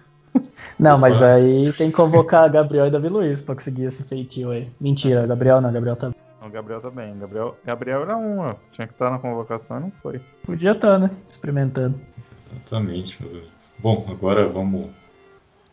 [0.79, 4.69] Não, mas aí tem que convocar Gabriel e Davi Luiz pra conseguir esse feitio aí.
[4.79, 6.11] Mentira, Gabriel não, Gabriel tá
[6.47, 7.17] o Gabriel tá bem.
[7.17, 8.55] Gabriel, Gabriel era um, ó.
[8.71, 10.21] Tinha que estar na convocação e não foi.
[10.45, 11.11] Podia estar, tá, né?
[11.27, 11.99] Experimentando.
[12.37, 13.73] Exatamente, meus amigos.
[13.79, 14.89] Bom, agora vamos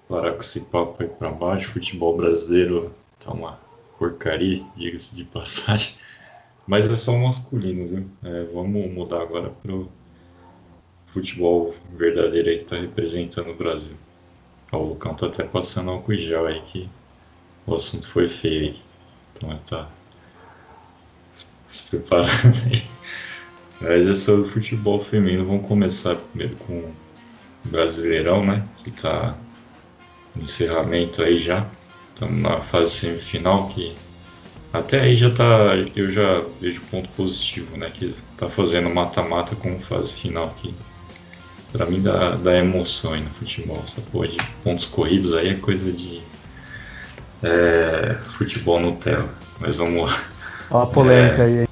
[0.09, 1.70] parar com esse papo aí pra baixo.
[1.70, 2.92] Futebol brasileiro
[3.24, 3.59] tá uma
[3.98, 5.94] porcaria, diga-se de passagem.
[6.66, 8.07] Mas é só um masculino, viu?
[8.24, 9.88] É, vamos mudar agora pro
[11.14, 13.96] futebol verdadeiro aí que tá representando o Brasil.
[14.72, 16.88] Ó, o Lucão tá até passando álcool gel aí que
[17.66, 18.83] o assunto foi feio aí.
[19.33, 19.88] Então ele tá
[21.68, 22.85] se preparando aí.
[23.81, 25.44] Mas é sobre o futebol feminino.
[25.44, 26.94] Vamos começar primeiro com o
[27.64, 28.66] Brasileirão, né?
[28.83, 29.37] Que tá
[30.35, 31.68] no encerramento aí já.
[32.09, 33.94] Estamos na fase semifinal que
[34.72, 35.77] até aí já tá.
[35.94, 37.90] Eu já vejo ponto positivo, né?
[37.90, 40.74] Que tá fazendo mata-mata como fase final aqui.
[41.74, 43.76] Pra mim dá, dá emoção aí no futebol.
[43.82, 46.22] Essa porra de pontos corridos aí é coisa de
[47.42, 49.28] é, futebol Nutella.
[49.58, 50.24] Mas vamos lá.
[50.70, 51.68] Ó a polêmica é, aí.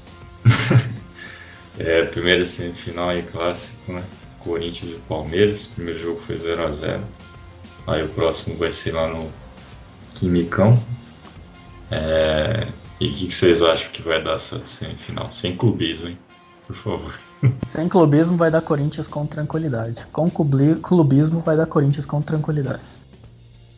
[1.78, 4.02] é, primeira semifinal aí clássico, né?
[4.40, 5.66] Corinthians e Palmeiras.
[5.66, 7.00] O primeiro jogo foi 0x0.
[7.86, 9.30] Aí o próximo vai ser lá no
[10.16, 10.82] Quimicão.
[11.92, 12.66] É,
[12.98, 15.32] e o que, que, vocês acham que vai dar essa semifinal?
[15.32, 16.18] Sem clubismo, hein?
[16.66, 17.31] Por favor.
[17.68, 20.06] Sem clubismo vai dar Corinthians com tranquilidade.
[20.12, 22.80] Com clubismo vai dar Corinthians com tranquilidade.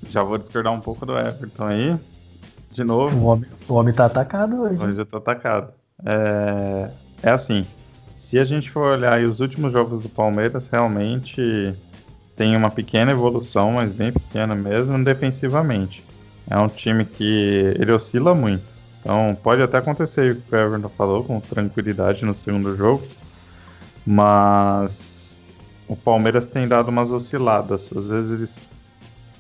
[0.09, 1.96] Já vou discordar um pouco do Everton aí.
[2.70, 3.16] De novo.
[3.16, 4.83] O homem, o homem tá atacado hoje.
[4.83, 5.72] Hoje já tá atacado.
[6.05, 6.90] É,
[7.22, 7.64] é assim.
[8.14, 11.74] Se a gente for olhar os últimos jogos do Palmeiras, realmente
[12.37, 16.05] tem uma pequena evolução, mas bem pequena mesmo, defensivamente.
[16.48, 18.64] é um time que ele oscila muito.
[19.00, 23.05] Então pode até acontecer o que o Everton falou, com tranquilidade no segundo jogo.
[24.06, 25.36] Mas
[25.88, 27.92] o Palmeiras tem dado umas osciladas.
[27.96, 28.68] Às vezes eles,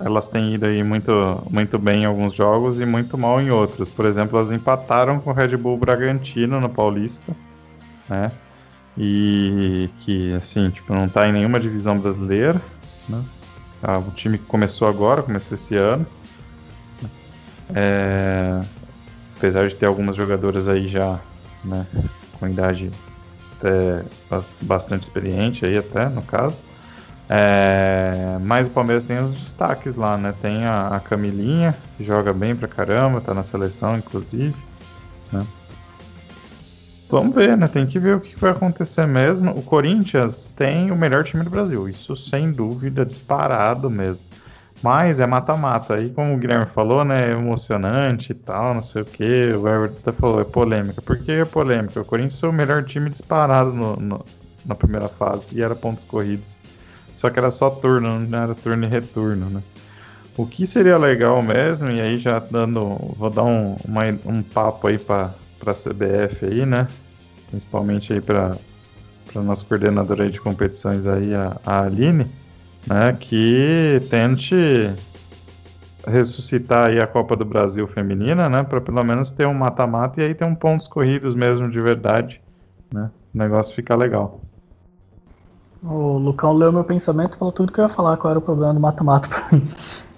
[0.00, 1.12] elas têm ido aí muito,
[1.50, 3.90] muito bem em alguns jogos e muito mal em outros.
[3.90, 7.34] Por exemplo, elas empataram com o Red Bull Bragantino no Paulista,
[8.08, 8.32] né?
[8.96, 12.60] E que, assim, tipo, não tá em nenhuma divisão brasileira,
[13.08, 13.22] né?
[13.82, 16.06] Ah, o time que começou agora, começou esse ano.
[17.74, 18.62] É,
[19.36, 21.18] apesar de ter algumas jogadoras aí já,
[21.64, 21.86] né,
[22.38, 22.90] com idade
[23.64, 24.04] até
[24.60, 26.62] bastante experiente aí até, no caso.
[27.28, 30.34] É, mas o Palmeiras tem os destaques lá, né?
[30.42, 34.54] Tem a, a Camilinha, que joga bem pra caramba, tá na seleção, inclusive.
[35.32, 35.44] Né?
[37.08, 37.66] Vamos ver, né?
[37.66, 39.50] Tem que ver o que vai acontecer mesmo.
[39.52, 44.26] O Corinthians tem o melhor time do Brasil, isso sem dúvida, disparado mesmo.
[44.84, 45.94] Mas é mata-mata.
[45.94, 47.30] Aí, como o Guilherme falou, né?
[47.30, 49.50] É emocionante e tal, não sei o que.
[49.54, 51.00] O Everton até falou, é polêmica.
[51.00, 52.02] Por que é polêmica?
[52.02, 54.26] O Corinthians é o melhor time disparado no, no,
[54.62, 56.58] na primeira fase e era pontos corridos.
[57.16, 59.62] Só que era só turno, não era turno e retorno, né?
[60.36, 63.14] O que seria legal mesmo, e aí já dando.
[63.16, 65.32] Vou dar um, uma, um papo aí para
[65.64, 66.88] a CBF aí, né?
[67.48, 68.58] Principalmente aí para
[69.34, 72.43] a nossa coordenadora de competições aí, a, a Aline
[72.88, 74.54] né, que tente
[76.06, 80.24] ressuscitar aí a Copa do Brasil feminina, né, para pelo menos ter um mata-mata e
[80.24, 82.42] aí ter um pontos corridos mesmo de verdade,
[82.92, 84.40] né, o negócio fica legal.
[85.82, 88.42] O Lucão leu meu pensamento e falou tudo que eu ia falar, qual era o
[88.42, 89.68] problema do mata-mata pra mim.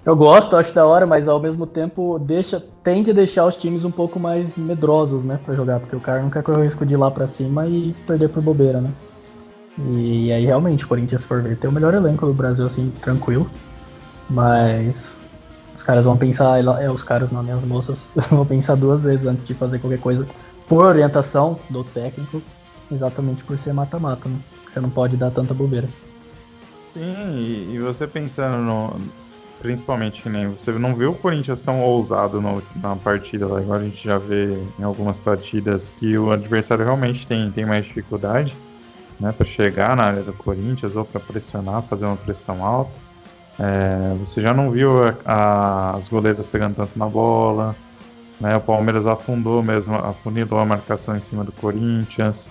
[0.05, 3.83] Eu gosto, acho da hora, mas ao mesmo tempo deixa, tende a deixar os times
[3.83, 6.85] um pouco mais medrosos, né, para jogar, porque o cara não quer correr o risco
[6.85, 8.89] de ir lá para cima e perder por bobeira, né.
[9.79, 13.49] E aí realmente o Corinthians for ver tem o melhor elenco do Brasil, assim, tranquilo.
[14.29, 15.15] Mas
[15.75, 19.45] os caras vão pensar, é, os caras, não, as moças, vão pensar duas vezes antes
[19.45, 20.27] de fazer qualquer coisa
[20.67, 22.41] por orientação do técnico,
[22.91, 24.37] exatamente por ser mata-mata, né?
[24.69, 25.87] Você não pode dar tanta bobeira.
[26.79, 28.95] Sim, e, e você pensando no.
[29.59, 34.03] Principalmente nem você não vê o Corinthians tão ousado no, na partida, agora a gente
[34.03, 38.55] já vê em algumas partidas que o adversário realmente tem, tem mais dificuldade
[39.19, 42.91] né, para chegar na área do Corinthians ou para pressionar, fazer uma pressão alta.
[43.59, 47.75] É, você já não viu a, a, as goleiras pegando tanto na bola,
[48.39, 52.49] né, o Palmeiras afundou mesmo, afunilou a marcação em cima do Corinthians.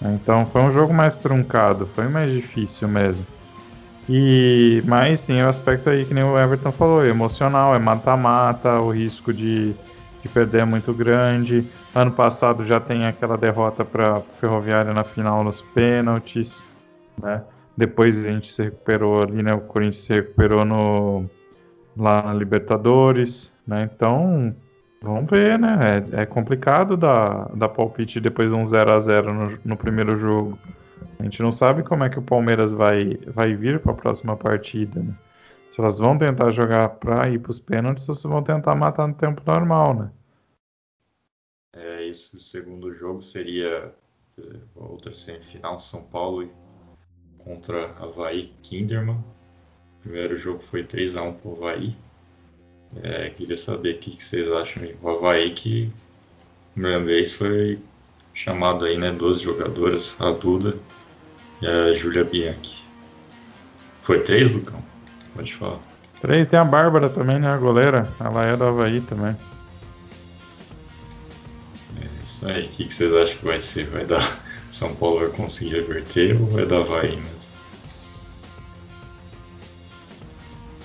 [0.00, 3.26] Né, então foi um jogo mais truncado, foi mais difícil mesmo.
[4.08, 8.90] E mas tem o aspecto aí que nem o Everton falou, emocional, é mata-mata, o
[8.90, 9.74] risco de
[10.22, 11.66] de perder é muito grande.
[11.94, 16.66] Ano passado já tem aquela derrota para Ferroviária na final nos pênaltis,
[17.20, 17.42] né?
[17.76, 19.54] Depois a gente se recuperou ali, né?
[19.54, 21.26] O Corinthians se recuperou no
[21.96, 23.88] lá na Libertadores, né?
[23.92, 24.54] Então,
[25.02, 26.04] vamos ver, né?
[26.12, 30.16] É, é complicado dar, dar palpite depois de um 0 a 0 no, no primeiro
[30.16, 30.58] jogo.
[31.18, 34.36] A gente não sabe como é que o Palmeiras vai, vai vir para a próxima
[34.36, 35.12] partida, né?
[35.70, 39.06] Se elas vão tentar jogar para ir para os pênaltis ou se vão tentar matar
[39.06, 40.10] no tempo normal, né?
[41.74, 42.36] É isso.
[42.36, 43.94] O segundo jogo seria
[44.36, 46.48] dizer, outra semifinal, São Paulo
[47.38, 49.16] contra Havaí Kinderman.
[49.98, 51.94] O primeiro jogo foi 3x1 pro Havaí.
[53.02, 54.82] É, queria saber o que, vocês acham.
[55.02, 55.92] O Havaí que,
[56.72, 57.78] primeira vez, foi
[58.32, 59.10] chamado aí, né?
[59.12, 60.78] Duas jogadoras, a Duda
[61.60, 62.86] e a Júlia Bianchi.
[64.02, 64.87] Foi três, Lucão?
[65.34, 65.78] Pode falar.
[66.20, 67.48] Três, tem a Bárbara também, né?
[67.48, 68.08] A goleira.
[68.18, 69.36] Ela é do Havaí também.
[72.00, 72.66] É isso aí.
[72.66, 73.88] O que vocês acham que vai ser?
[73.88, 74.22] Vai dar.
[74.70, 77.52] São Paulo vai conseguir reverter ou vai dar Havaí mesmo?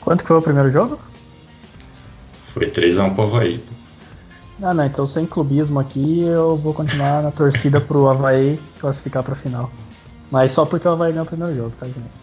[0.01, 0.99] Quanto foi o primeiro jogo?
[2.53, 3.63] Foi 3x1 pro Havaí.
[4.61, 9.35] Ah, não, então sem clubismo aqui, eu vou continuar na torcida pro Havaí classificar pra
[9.35, 9.71] final.
[10.29, 12.22] Mas só porque o Havaí ganhou o primeiro jogo, tá, gente?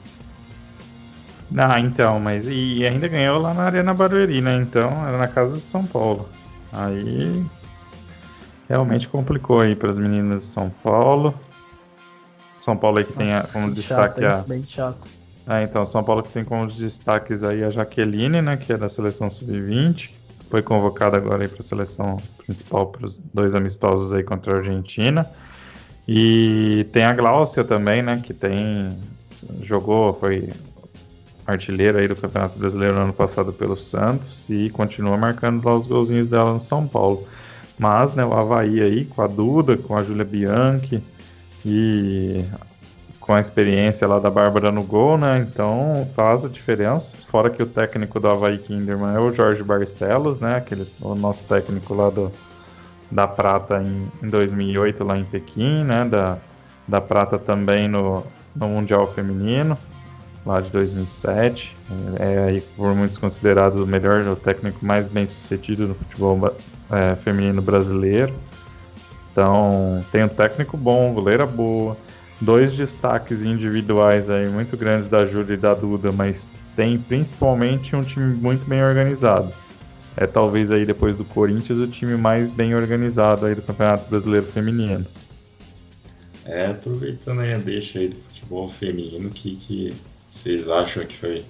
[1.56, 4.56] Ah, então, mas e ainda ganhou lá na Arena Barueri, né?
[4.56, 6.28] Então, era na casa do São Paulo.
[6.72, 7.44] Aí
[8.68, 11.34] realmente complicou aí para as meninas de São Paulo.
[12.58, 14.48] São Paulo aí que tem a, como destaque chato, a.
[14.48, 15.08] Bem chato.
[15.46, 18.56] Ah, então, São Paulo que tem como destaques aí a Jaqueline, né?
[18.56, 20.10] Que é da seleção sub-20.
[20.48, 24.56] Foi convocada agora aí para a seleção principal para os dois amistosos aí contra a
[24.58, 25.28] Argentina.
[26.06, 28.20] E tem a Gláucia também, né?
[28.22, 28.96] Que tem.
[29.62, 30.50] Jogou, foi
[31.50, 35.86] artilheira aí do Campeonato Brasileiro no ano passado pelo Santos e continua marcando lá os
[35.86, 37.26] golzinhos dela no São Paulo.
[37.78, 41.02] Mas, né, o Havaí aí, com a Duda, com a Júlia Bianchi
[41.64, 42.44] e
[43.18, 45.38] com a experiência lá da Bárbara no gol, né?
[45.38, 47.16] Então faz a diferença.
[47.26, 50.56] Fora que o técnico do Havaí Kinderman é o Jorge Barcelos, né?
[50.56, 52.32] Aquele, o nosso técnico lá do,
[53.10, 56.04] da Prata em, em 2008 lá em Pequim, né?
[56.04, 56.38] Da,
[56.88, 59.78] da Prata também no, no Mundial Feminino,
[60.44, 61.76] lá de 2007.
[62.18, 66.54] É, é por muitos considerado o melhor, o técnico mais bem sucedido no futebol
[66.90, 68.34] é, feminino brasileiro.
[69.32, 71.96] Então tem um técnico bom, goleira boa,
[72.40, 78.02] dois destaques individuais aí muito grandes da Júlia e da Duda, mas tem principalmente um
[78.02, 79.52] time muito bem organizado.
[80.16, 84.46] É talvez aí depois do Corinthians o time mais bem organizado aí do Campeonato Brasileiro
[84.46, 85.06] Feminino.
[86.44, 89.94] É, aproveitando aí a deixa aí do futebol feminino, que, que
[90.30, 91.44] vocês acham que foi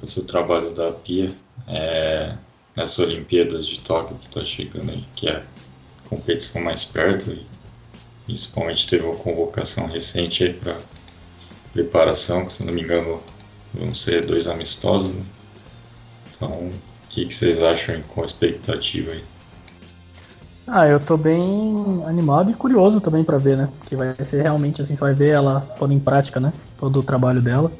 [0.00, 1.34] o seu trabalho da Pia
[1.66, 2.36] é,
[2.76, 7.46] nessas Olimpíadas de Tóquio que está chegando aí, que é a competição mais perto e
[8.26, 10.78] principalmente teve uma convocação recente aí para
[11.72, 13.22] preparação, que se não me engano
[13.72, 15.14] vão ser dois amistosos.
[15.14, 15.24] Né?
[16.36, 16.72] Então, o
[17.08, 19.24] que, que vocês acham com a expectativa aí?
[20.66, 23.68] Ah, eu tô bem animado e curioso também para ver, né?
[23.86, 26.52] Que vai ser realmente assim, você vai ver ela pondo em prática, né?
[26.78, 27.70] Todo o trabalho dela.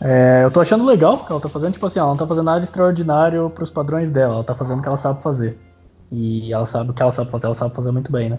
[0.00, 2.44] É, eu tô achando legal que ela tá fazendo, tipo assim, ela não tá fazendo
[2.44, 5.58] nada extraordinário pros padrões dela, ela tá fazendo o que ela sabe fazer.
[6.10, 8.38] E ela sabe o que ela sabe fazer, ela sabe fazer muito bem, né?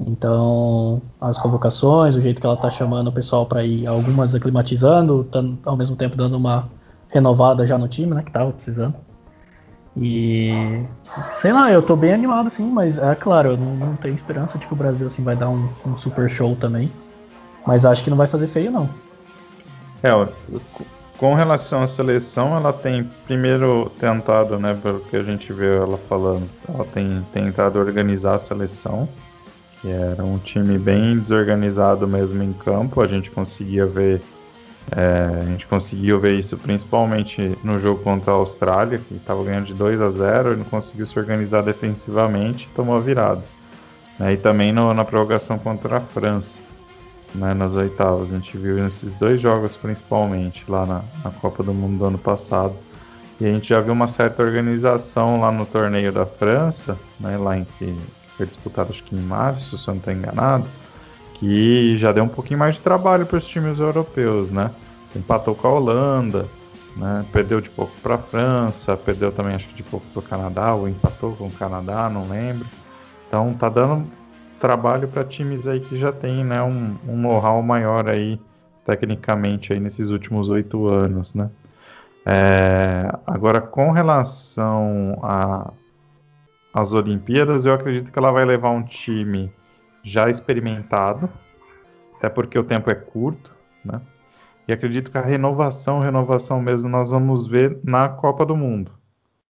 [0.00, 5.26] Então, as convocações, o jeito que ela tá chamando o pessoal para ir, algumas aclimatizando,
[5.64, 6.68] ao mesmo tempo dando uma
[7.08, 8.22] renovada já no time, né?
[8.22, 8.94] Que tava precisando.
[9.96, 10.84] E
[11.40, 14.58] sei lá, eu tô bem animado sim, mas é claro, eu não, não tenho esperança
[14.58, 16.90] de que o Brasil assim vai dar um, um, super show também.
[17.66, 18.88] Mas acho que não vai fazer feio não.
[20.02, 20.10] É,
[21.16, 25.96] com relação à seleção, ela tem primeiro tentado, né, pelo que a gente vê ela
[25.96, 29.08] falando, ela tem tentado organizar a seleção,
[29.80, 34.20] que era um time bem desorganizado mesmo em campo, a gente conseguia ver
[34.90, 39.66] é, a gente conseguiu ver isso principalmente no jogo contra a Austrália, que estava ganhando
[39.66, 43.42] de 2 a 0 e não conseguiu se organizar defensivamente e tomou a virada.
[44.18, 44.34] Né?
[44.34, 46.60] E também no, na prorrogação contra a França,
[47.34, 47.52] né?
[47.52, 48.30] nas oitavas.
[48.30, 52.18] A gente viu esses dois jogos principalmente, lá na, na Copa do Mundo do ano
[52.18, 52.74] passado.
[53.40, 57.36] E a gente já viu uma certa organização lá no torneio da França, né?
[57.36, 57.94] lá em que
[58.36, 60.66] foi disputado acho que em março, se eu não estou enganado
[61.38, 64.70] que já deu um pouquinho mais de trabalho para os times europeus, né?
[65.14, 66.46] Empatou com a Holanda,
[66.96, 67.24] né?
[67.32, 70.74] Perdeu de pouco para a França, perdeu também acho que de pouco para o Canadá,
[70.74, 72.66] ou empatou com o Canadá, não lembro.
[73.28, 74.10] Então tá dando
[74.58, 78.40] trabalho para times aí que já tem, né, um, um know-how maior aí
[78.86, 81.50] tecnicamente aí nesses últimos oito anos, né?
[82.24, 85.18] É, agora com relação
[86.72, 89.52] às Olimpíadas, eu acredito que ela vai levar um time
[90.06, 91.28] já experimentado,
[92.16, 93.52] até porque o tempo é curto,
[93.84, 94.00] né?
[94.68, 98.92] E acredito que a renovação, renovação mesmo, nós vamos ver na Copa do Mundo,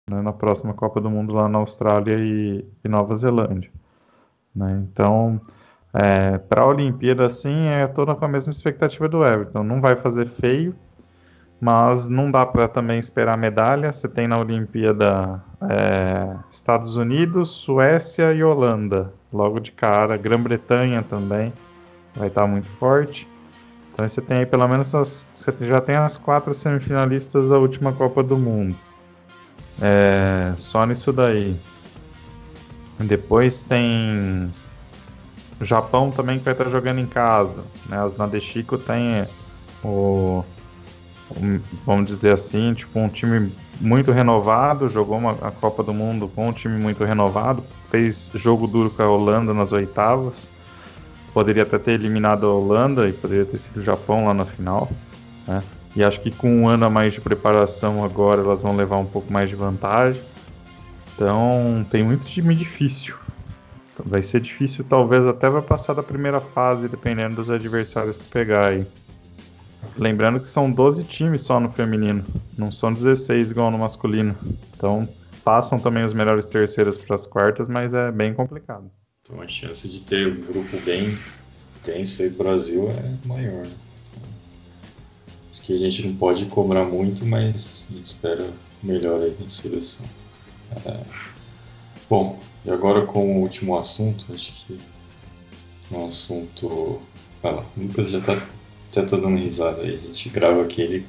[0.09, 0.21] né?
[0.21, 3.71] na próxima Copa do Mundo lá na Austrália e, e Nova Zelândia.
[4.55, 4.87] Né?
[4.91, 5.41] Então,
[5.93, 9.63] é, para a Olimpíada, assim, é toda com a mesma expectativa do Everton.
[9.63, 10.75] Não vai fazer feio,
[11.61, 13.93] mas não dá para também esperar medalha.
[13.93, 20.17] Você tem na Olimpíada é, Estados Unidos, Suécia e Holanda logo de cara.
[20.17, 21.53] Grã-Bretanha também
[22.15, 23.27] vai estar muito forte.
[23.93, 27.93] Então você tem aí pelo menos as, você já tem as quatro semifinalistas da última
[27.93, 28.77] Copa do Mundo.
[29.81, 31.57] É, só nisso daí.
[32.99, 34.51] Depois tem
[35.61, 37.63] o Japão também que vai estar jogando em casa.
[37.87, 37.99] Né?
[37.99, 39.27] As Nadeshiko tem
[39.83, 40.45] o,
[41.31, 46.31] o, vamos dizer assim, tipo um time muito renovado, jogou uma, a Copa do Mundo
[46.35, 50.51] com um time muito renovado, fez jogo duro com a Holanda nas oitavas.
[51.33, 54.91] Poderia até ter eliminado a Holanda e poderia ter sido o Japão lá na final.
[55.47, 55.63] Né?
[55.97, 59.05] E acho que com um ano a mais de preparação agora elas vão levar um
[59.05, 60.21] pouco mais de vantagem.
[61.15, 63.15] Então tem muito time difícil.
[64.05, 68.67] Vai ser difícil, talvez até vai passar da primeira fase, dependendo dos adversários que pegar
[68.69, 68.87] aí.
[69.97, 72.25] Lembrando que são 12 times só no feminino,
[72.57, 74.37] não são 16 igual no masculino.
[74.75, 75.09] Então
[75.45, 78.91] passam também os melhores terceiros para as quartas, mas é bem complicado.
[79.23, 81.17] Então a chance de ter um grupo bem
[81.83, 83.67] tenso aí Brasil é maior.
[83.67, 83.73] Né?
[85.53, 88.49] Acho que a gente não pode cobrar muito, mas a gente espera
[88.83, 90.07] melhor aí na seleção.
[90.87, 91.05] É...
[92.09, 94.79] Bom, e agora com o último assunto, acho que
[95.91, 97.01] um assunto.
[97.43, 98.35] Ah, o Lucas já está
[98.93, 99.95] até tô dando risada aí.
[99.95, 101.07] A gente grava aqui, ele,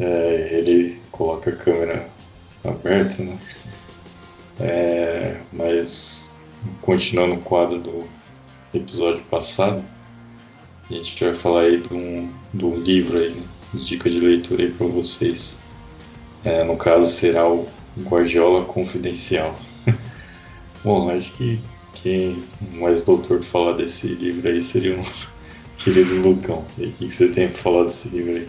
[0.00, 2.10] é, ele coloca a câmera
[2.64, 3.38] aberta, né?
[4.60, 6.34] É, mas
[6.80, 8.04] continuando o quadro do
[8.74, 9.84] episódio passado,
[10.90, 13.42] A gente vai falar aí de um, do livro aí, né?
[13.74, 15.60] dicas de leitura aí para vocês.
[16.44, 17.68] É, no caso será o
[17.98, 19.56] Guardiola Confidencial.
[20.84, 21.60] Bom, acho que
[21.94, 22.42] quem
[22.74, 25.32] mais doutor falar desse livro aí seria o nosso
[25.76, 26.64] querido Lucão.
[26.78, 28.48] E o que, você tem para falar desse livro aí?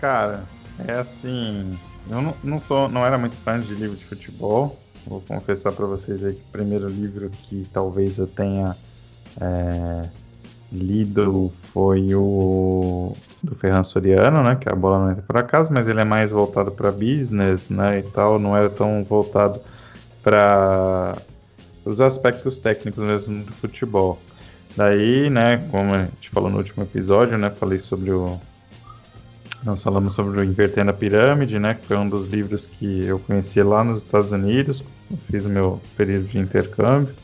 [0.00, 0.44] Cara,
[0.86, 1.78] é assim.
[2.10, 4.78] Eu não, não sou, não era muito fã de livro de futebol.
[5.06, 8.76] Vou confessar para vocês aí que o primeiro livro que talvez eu tenha
[9.40, 10.08] é,
[10.72, 14.56] lido foi o do Ferran Soriano, né?
[14.56, 17.98] Que a bola não entra por acaso, mas ele é mais voltado para business, né?
[17.98, 19.60] E tal, não era tão voltado
[20.22, 21.16] para
[21.84, 24.20] os aspectos técnicos mesmo do futebol.
[24.76, 25.66] Daí, né?
[25.70, 27.50] Como a gente falou no último episódio, né?
[27.50, 28.40] Falei sobre o
[29.64, 31.74] nós falamos sobre o Invertendo a Pirâmide, né?
[31.74, 34.84] Que foi um dos livros que eu conheci lá nos Estados Unidos.
[35.30, 37.14] fiz o meu período de intercâmbio.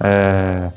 [0.00, 0.72] É...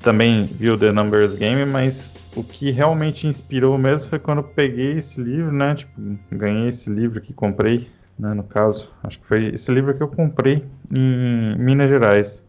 [0.00, 4.44] Também vi o The Numbers Game, mas o que realmente inspirou mesmo foi quando eu
[4.44, 5.74] peguei esse livro, né?
[5.74, 6.00] Tipo,
[6.30, 7.90] ganhei esse livro que comprei,
[8.20, 8.34] né?
[8.34, 12.44] No caso, acho que foi esse livro que eu comprei em Minas Gerais.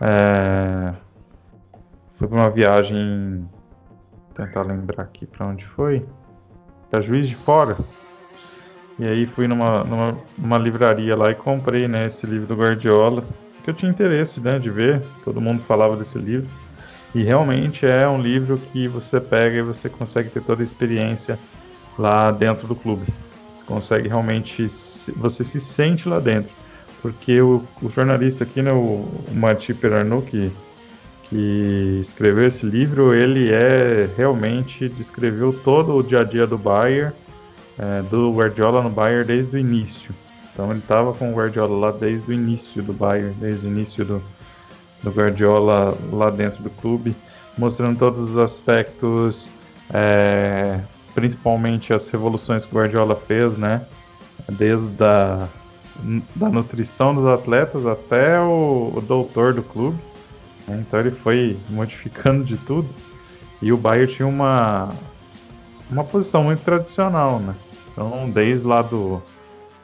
[0.00, 0.92] É...
[2.16, 3.48] Foi para uma viagem
[4.34, 6.04] tentar lembrar aqui para onde foi.
[6.90, 7.76] Para Juiz de Fora.
[8.98, 9.84] E aí fui numa,
[10.36, 13.22] numa, livraria lá e comprei né, esse livro do Guardiola,
[13.62, 16.50] que eu tinha interesse né, de ver, todo mundo falava desse livro.
[17.14, 21.38] E realmente é um livro que você pega e você consegue ter toda a experiência
[21.96, 23.06] lá dentro do clube.
[23.68, 24.66] Consegue realmente,
[25.14, 26.50] você se sente lá dentro.
[27.02, 30.50] Porque o, o jornalista aqui, né, o, o Mati Perarnuc,
[31.28, 37.12] que escreveu esse livro, ele é realmente descreveu todo o dia a dia do Bayern,
[37.78, 40.14] é, do Guardiola no Bayern desde o início.
[40.52, 44.04] Então ele estava com o Guardiola lá desde o início do Bayern, desde o início
[44.04, 44.22] do,
[45.02, 47.14] do Guardiola lá dentro do clube,
[47.56, 49.52] mostrando todos os aspectos,
[49.92, 50.80] é,
[51.14, 53.84] principalmente as revoluções que Guardiola fez, né?
[54.48, 55.48] Desde a
[56.34, 59.98] da nutrição dos atletas até o, o doutor do clube.
[60.66, 60.84] Né?
[60.86, 62.88] Então ele foi modificando de tudo.
[63.60, 64.90] E o Bayern tinha uma,
[65.90, 67.54] uma posição muito tradicional, né?
[67.90, 69.20] Então, desde lá do.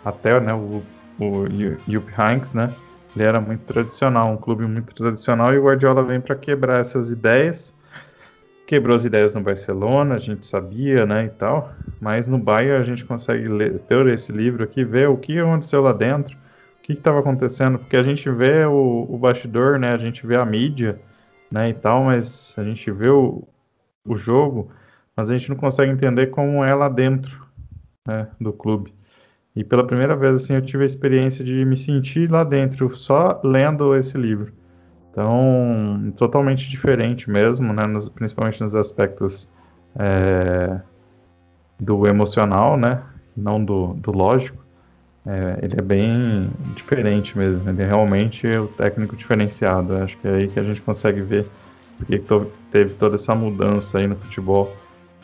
[0.04, 0.82] Até né, o,
[1.18, 1.46] o
[1.88, 2.72] Jupp Heynckes, né?
[3.16, 5.52] Ele era muito tradicional, um clube muito tradicional.
[5.52, 7.74] E o Guardiola vem para quebrar essas ideias.
[8.66, 11.26] Quebrou as ideias no Barcelona, a gente sabia, né?
[11.26, 11.72] E tal.
[12.00, 15.82] Mas no Bayern a gente consegue ler, ter esse livro aqui, ver o que aconteceu
[15.82, 16.36] lá dentro
[16.84, 17.78] que estava acontecendo?
[17.78, 19.88] Porque a gente vê o, o bastidor, né?
[19.92, 21.00] A gente vê a mídia,
[21.50, 21.70] né?
[21.70, 23.42] E tal, mas a gente vê o,
[24.04, 24.70] o jogo,
[25.16, 27.42] mas a gente não consegue entender como é lá dentro
[28.06, 28.92] né, do clube.
[29.56, 33.40] E pela primeira vez, assim, eu tive a experiência de me sentir lá dentro, só
[33.42, 34.52] lendo esse livro.
[35.14, 37.86] Então, totalmente diferente mesmo, né?
[37.86, 39.48] Nos, principalmente nos aspectos
[39.96, 40.80] é,
[41.78, 43.00] do emocional, né?
[43.36, 44.58] Não do, do lógico.
[45.24, 47.70] É, ele é bem diferente mesmo.
[47.70, 49.94] Ele é realmente o técnico diferenciado.
[49.98, 51.46] Acho que é aí que a gente consegue ver
[51.96, 52.20] porque
[52.72, 54.74] teve toda essa mudança aí no futebol.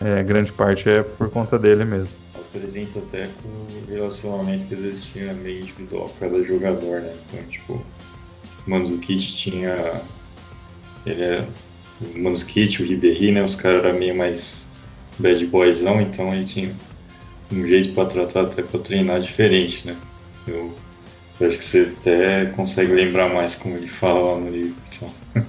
[0.01, 2.17] É, grande parte é por conta dele mesmo.
[2.35, 7.13] Apresenta até com o relacionamento que existia meio individual cada jogador, né?
[7.27, 7.85] Então, tipo,
[8.67, 10.03] o Mandzukic tinha.
[11.07, 11.47] Ele é.
[12.01, 13.43] O Mandzukic, o Ribéry, né?
[13.43, 14.71] Os caras eram meio mais
[15.19, 16.75] bad boyzão, então ele tinha
[17.53, 19.97] um jeito para tratar, até para treinar diferente, né?
[20.47, 20.75] Eu,
[21.39, 24.75] eu, acho que você até consegue lembrar mais como ele fala lá no livro.
[24.89, 25.13] Então.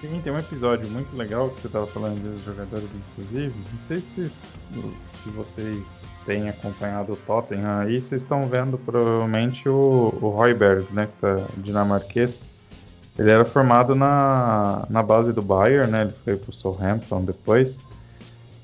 [0.00, 3.54] Sim, tem um episódio muito legal que você estava falando dos jogadores, inclusive.
[3.72, 10.14] Não sei se, se vocês têm acompanhado o Tottenham aí, vocês estão vendo provavelmente o,
[10.20, 12.44] o Royberg, né, que tá dinamarquês.
[13.18, 16.02] Ele era formado na, na base do Bayern, né?
[16.02, 17.80] Ele foi pro Southampton depois.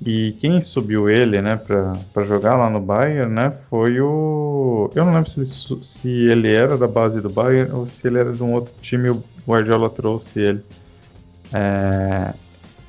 [0.04, 4.90] E quem subiu ele, né, para jogar lá no Bayern, né, foi o.
[4.94, 8.18] Eu não lembro se ele, se ele era da base do Bayern ou se ele
[8.18, 10.64] era de um outro time o Guardiola trouxe ele.
[11.52, 12.34] É...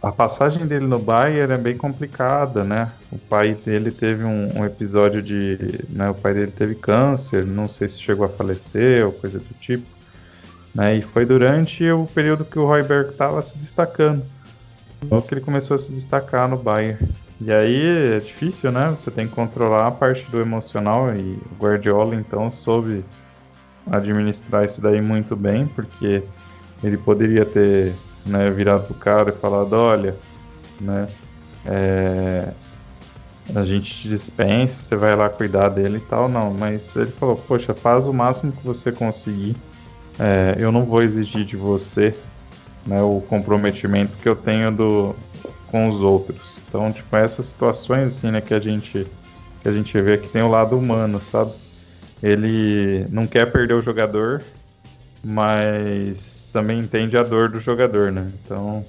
[0.06, 2.92] A passagem dele no Bayern é bem complicada, né?
[3.12, 5.58] O pai dele teve um, um, episódio de.
[5.90, 9.54] Né, o pai dele teve câncer, não sei se chegou a falecer ou coisa do
[9.60, 9.88] tipo.
[10.76, 14.24] Né, e foi durante o período que o Royberg estava se destacando.
[15.10, 17.00] Logo que ele começou a se destacar no Bayern.
[17.42, 18.92] E aí é difícil, né?
[18.96, 23.04] Você tem que controlar a parte do emocional e o Guardiola então soube
[23.90, 26.22] administrar isso daí muito bem, porque
[26.84, 27.96] ele poderia ter
[28.26, 30.16] né, virado pro cara e falado, olha,
[30.80, 31.08] né,
[31.66, 32.50] é,
[33.54, 37.36] a gente te dispensa, você vai lá cuidar dele e tal, não, mas ele falou,
[37.36, 39.56] poxa, faz o máximo que você conseguir,
[40.20, 42.16] é, eu não vou exigir de você
[42.86, 45.16] né, o comprometimento que eu tenho do,
[45.68, 46.62] com os outros.
[46.68, 49.06] Então, tipo, essas situações assim, né, que a gente
[49.62, 51.52] que a gente vê que tem o lado humano, sabe?
[52.22, 54.44] Ele não quer perder o jogador,
[55.28, 58.32] mas também entende a dor do jogador, né?
[58.44, 58.86] Então,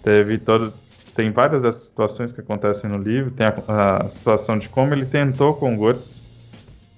[0.00, 0.72] teve todo
[1.12, 5.04] tem várias dessas situações que acontecem no livro, tem a, a situação de como ele
[5.04, 6.22] tentou com o Guts,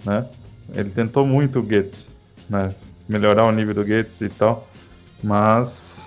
[0.04, 0.26] né?
[0.74, 2.08] Ele tentou muito o Guts,
[2.48, 2.74] né?
[3.08, 4.68] Melhorar o nível do Guts e tal,
[5.24, 6.06] mas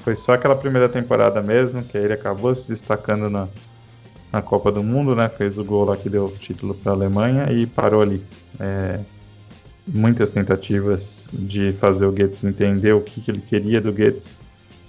[0.00, 3.46] foi só aquela primeira temporada mesmo, que aí ele acabou se destacando na,
[4.32, 5.28] na Copa do Mundo, né?
[5.28, 8.24] Fez o gol lá que deu o título para a Alemanha e parou ali.
[8.58, 9.00] É,
[9.86, 14.38] muitas tentativas de fazer o Goetz entender o que, que ele queria do Goetz,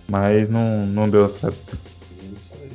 [0.07, 1.77] mas não, não deu certo.
[2.21, 2.71] É isso aí.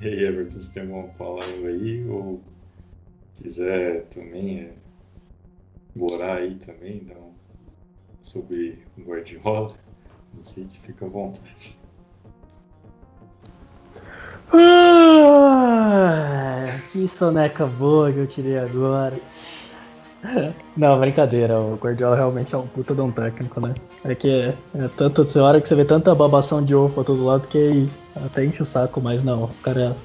[0.00, 2.04] E aí, Everton, você tem alguma palavra aí?
[2.08, 2.40] Ou
[3.34, 4.72] quiser também é,
[5.94, 7.32] morar aí também, dar um,
[8.22, 9.74] sobre o Guardiola?
[10.34, 11.78] Não sei se fica à vontade.
[14.52, 15.78] Ah,
[16.92, 19.20] que soneca boa que eu tirei agora.
[20.76, 23.74] Não, brincadeira, o Guardiola realmente é um puta de um técnico, né?
[24.04, 27.04] É que é, é tanto, você hora que você vê tanta babação de ovo pra
[27.04, 29.96] todo lado que até enche o saco, mas não, o cara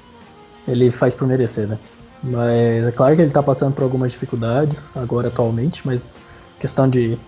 [0.68, 1.78] ele faz por merecer, né?
[2.22, 6.14] Mas é claro que ele tá passando por algumas dificuldades agora atualmente, mas
[6.58, 7.18] questão de.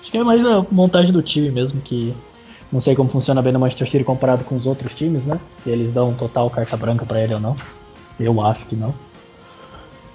[0.00, 2.14] Acho que é mais a montagem do time mesmo que
[2.70, 5.40] não sei como funciona bem no Manchester City comparado com os outros times, né?
[5.58, 7.56] Se eles dão total carta branca para ele ou não.
[8.20, 8.94] Eu acho que não.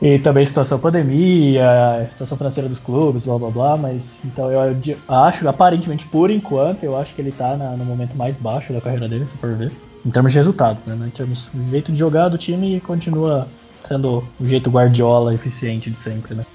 [0.02, 4.62] E também situação pandemia, situação financeira dos clubes, blá blá blá, mas então eu
[5.10, 8.80] acho, aparentemente, por enquanto, eu acho que ele tá na, no momento mais baixo da
[8.80, 9.72] carreira dele, se for ver.
[10.06, 10.98] Em termos de resultados, né?
[11.06, 13.46] Em termos de jeito de jogar do time, continua
[13.84, 16.46] sendo o jeito Guardiola eficiente de sempre, né?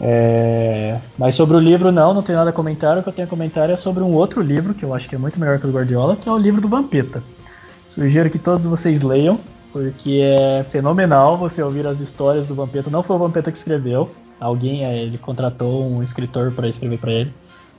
[0.00, 0.98] É...
[1.18, 2.96] Mas sobre o livro, não, não tenho nada a comentar.
[2.96, 5.16] O que eu tenho a comentar é sobre um outro livro, que eu acho que
[5.16, 7.20] é muito melhor que o do Guardiola, que é o livro do Vampeta.
[7.88, 9.38] Sugiro que todos vocês leiam,
[9.74, 12.88] porque é fenomenal você ouvir as histórias do Vampeta.
[12.88, 14.08] Não foi o Vampeta que escreveu,
[14.38, 17.34] alguém é, ele contratou um escritor para escrever para ele.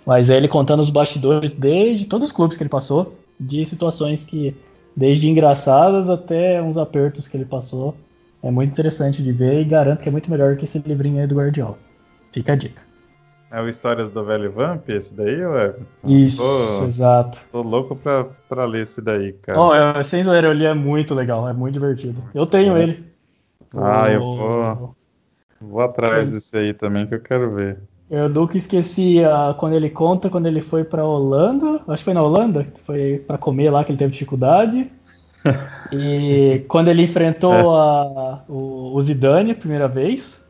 [0.05, 4.25] Mas é ele contando os bastidores desde todos os clubes que ele passou, de situações
[4.25, 4.53] que,
[4.93, 7.95] desde engraçadas até uns apertos que ele passou.
[8.43, 11.27] É muito interessante de ver e garanto que é muito melhor que esse livrinho aí
[11.27, 11.77] do Guardiola.
[12.29, 12.84] Fica a dica.
[13.55, 17.39] É o Histórias do Velho Vamp, esse daí, ou Isso, tô, exato.
[17.53, 19.57] Tô louco pra, pra ler esse daí, cara.
[19.57, 22.21] Oh, é, sem zoeira, eu li, é muito legal, é muito divertido.
[22.33, 22.83] Eu tenho é.
[22.83, 23.05] ele.
[23.73, 24.07] Ah, o...
[24.09, 24.95] eu vou.
[25.61, 27.77] Vou atrás desse aí também que eu quero ver.
[28.11, 31.81] Eu nunca esqueci uh, quando ele conta quando ele foi pra Holanda.
[31.87, 34.91] Acho que foi na Holanda, que foi pra comer lá que ele teve dificuldade.
[35.93, 37.61] e quando ele enfrentou é.
[37.61, 40.44] a, o, o Zidane a primeira vez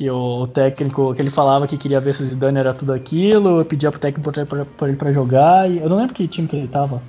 [0.00, 3.62] que o técnico, que ele falava que queria ver se o Zidane era tudo aquilo,
[3.66, 6.68] pedia pro técnico pra, ele pra jogar, e eu não lembro que time que ele
[6.68, 7.02] tava.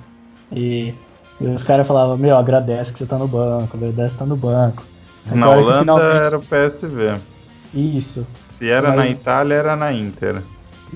[0.54, 0.92] E,
[1.40, 4.36] e os caras falavam, meu, agradece que você tá no banco, agradece que tá no
[4.36, 4.84] banco.
[5.24, 6.26] Na Holanda finalmente...
[6.26, 7.14] era o PSV.
[7.72, 8.26] Isso.
[8.50, 8.96] Se era Mas...
[8.96, 10.42] na Itália, era na Inter.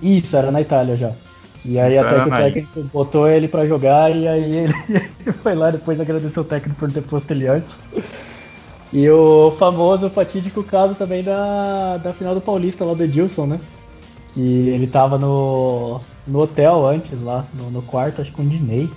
[0.03, 1.13] Isso, era na Itália já.
[1.65, 4.75] E aí então até que o técnico botou ele pra jogar e aí ele
[5.43, 7.81] foi lá depois agradeceu o técnico por ter posto ele antes.
[8.93, 13.61] E o famoso fatídico caso também da, da final do Paulista lá do Edilson, né?
[14.33, 18.49] Que ele tava no, no hotel antes lá, no, no quarto, acho que com o
[18.49, 18.89] Dinei.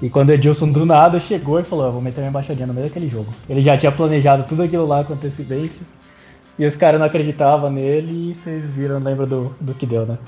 [0.00, 2.86] E quando o Edilson do nada chegou e falou, vou meter minha embaixadinha no meio
[2.86, 3.32] daquele jogo.
[3.48, 5.86] Ele já tinha planejado tudo aquilo lá com antecedência.
[6.58, 10.18] E os caras não acreditavam nele e vocês viram, lembra do, do que deu, né?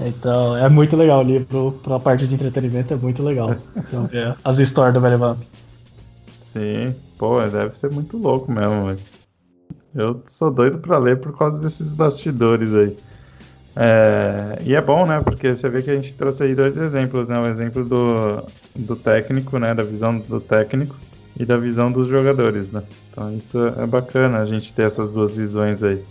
[0.00, 3.56] Então é muito legal o livro, pra parte de entretenimento é muito legal.
[3.76, 5.40] Então, é, as histórias do Velho Vamp.
[6.40, 8.98] Sim, pô, deve ser muito louco mesmo, velho.
[9.94, 12.96] Eu sou doido pra ler por causa desses bastidores aí.
[13.76, 15.20] É, e é bom, né?
[15.20, 17.38] Porque você vê que a gente trouxe aí dois exemplos, né?
[17.38, 18.44] O exemplo do,
[18.74, 19.74] do técnico, né?
[19.74, 20.96] Da visão do técnico
[21.38, 22.82] e da visão dos jogadores, né?
[23.10, 26.04] Então isso é bacana a gente ter essas duas visões aí.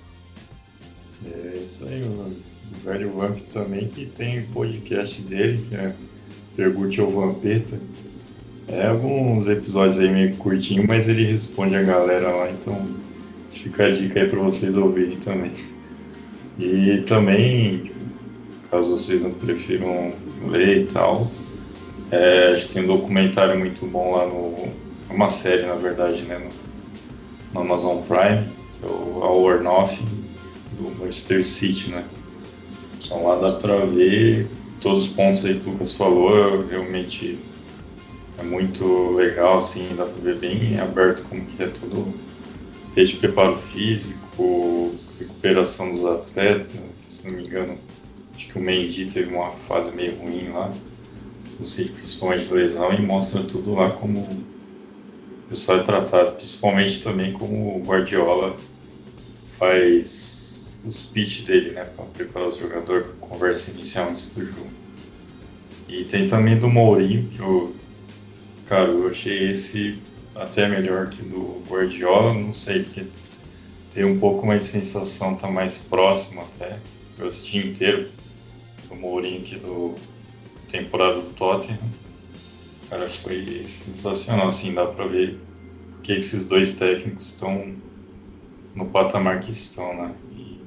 [1.25, 2.33] É isso aí, o
[2.83, 5.95] velho Vamp também, que tem podcast dele, que é
[6.55, 7.79] Pergunte ao Vampeta.
[8.67, 12.87] É alguns episódios aí meio curtinho, mas ele responde a galera lá, então
[13.49, 15.51] fica a dica aí para vocês ouvirem também.
[16.57, 17.91] E também,
[18.71, 20.13] caso vocês não prefiram
[20.47, 21.29] ler e tal,
[22.11, 24.71] é, a gente tem um documentário muito bom lá no.
[25.09, 26.39] Uma série, na verdade, né?
[26.39, 26.49] No,
[27.53, 30.07] no Amazon Prime, que é o All or Nothing,
[30.77, 32.03] do Manchester City, né?
[32.97, 34.47] Então lá dá pra ver
[34.79, 37.37] todos os pontos aí que o Lucas falou, realmente
[38.43, 42.13] muito legal, assim, dá pra ver bem aberto como que é tudo,
[42.93, 47.77] desde preparo físico, recuperação dos atletas, se não me engano,
[48.35, 50.73] Acho que o Mendy teve uma fase meio ruim lá,
[51.59, 54.43] no sítio principalmente de lesão, e mostra tudo lá como o
[55.49, 58.57] pessoal é tratado, principalmente também como o Guardiola
[59.45, 64.67] faz o speech dele, né, para preparar o jogador conversa inicial antes do jogo.
[65.87, 67.73] E tem também do Mourinho, que eu,
[68.65, 70.01] cara, eu achei esse
[70.35, 73.05] até melhor que do Guardiola, não sei, porque
[73.91, 76.79] tem um pouco mais de sensação, tá mais próximo até.
[77.17, 78.09] Eu assisti inteiro
[78.89, 79.95] do Mourinho aqui do
[80.67, 81.79] temporada do Tottenham.
[82.89, 85.39] Cara, foi sensacional, assim, dá pra ver
[86.03, 87.73] porque esses dois técnicos estão
[88.75, 90.13] no patamar que estão, né?
[90.35, 90.57] E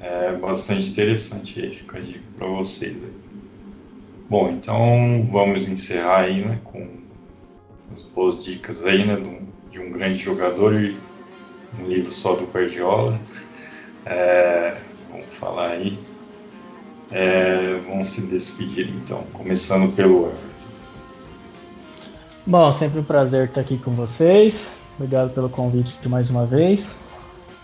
[0.00, 3.23] é bastante interessante aí, fica a dica pra vocês aí.
[4.28, 6.88] Bom, então vamos encerrar aí, né, com
[7.92, 9.46] as boas dicas aí, né, de um,
[9.86, 10.96] de grande jogador e
[11.78, 13.20] um livro só do Guardiola.
[14.06, 14.76] É,
[15.10, 15.98] vamos falar aí.
[17.10, 20.68] É, vamos se despedir então, começando pelo Everton.
[22.44, 24.68] Bom, sempre um prazer estar aqui com vocês.
[24.98, 26.98] Obrigado pelo convite mais uma vez.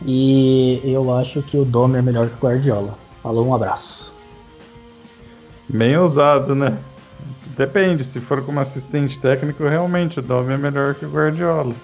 [0.06, 2.98] E eu acho que o Domi é melhor que o Guardiola.
[3.22, 4.09] Falou, um abraço.
[5.72, 6.76] Bem ousado, né?
[7.56, 11.74] Depende, se for como assistente técnico, realmente o Domi é melhor que o Guardiola,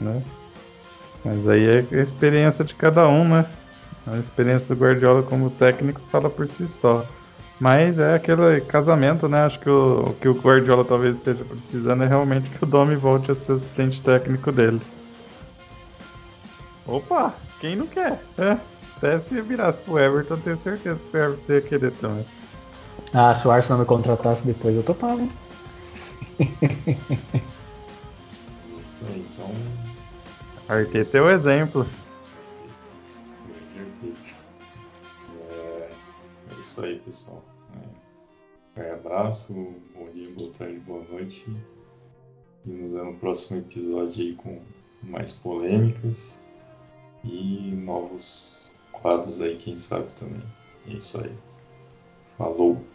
[0.00, 0.22] né?
[1.24, 3.44] Mas aí é a experiência de cada um, né?
[4.06, 7.04] A experiência do Guardiola como técnico fala por si só.
[7.58, 9.44] Mas é aquele casamento, né?
[9.44, 12.94] Acho que o, o que o Guardiola talvez esteja precisando é realmente que o Domi
[12.94, 14.80] volte a ser assistente técnico dele.
[16.86, 18.22] Opa, quem não quer?
[18.38, 18.58] É,
[18.96, 22.24] até se virasse pro Everton, tenho certeza que o Everton ia querer também.
[23.16, 25.22] Ah, se o Arsenal me contratasse depois, eu topava.
[28.82, 29.52] Isso aí, então.
[30.68, 31.86] Arteta é o exemplo.
[35.48, 35.90] É,
[36.50, 37.40] é isso aí, pessoal.
[38.74, 39.54] É, um abraço,
[39.94, 41.46] bom dia, boa tarde, boa noite.
[42.66, 44.60] E nos vemos no próximo episódio aí com
[45.04, 46.42] mais polêmicas
[47.22, 50.42] e novos quadros aí, quem sabe também.
[50.88, 51.32] É isso aí.
[52.36, 52.93] Falou!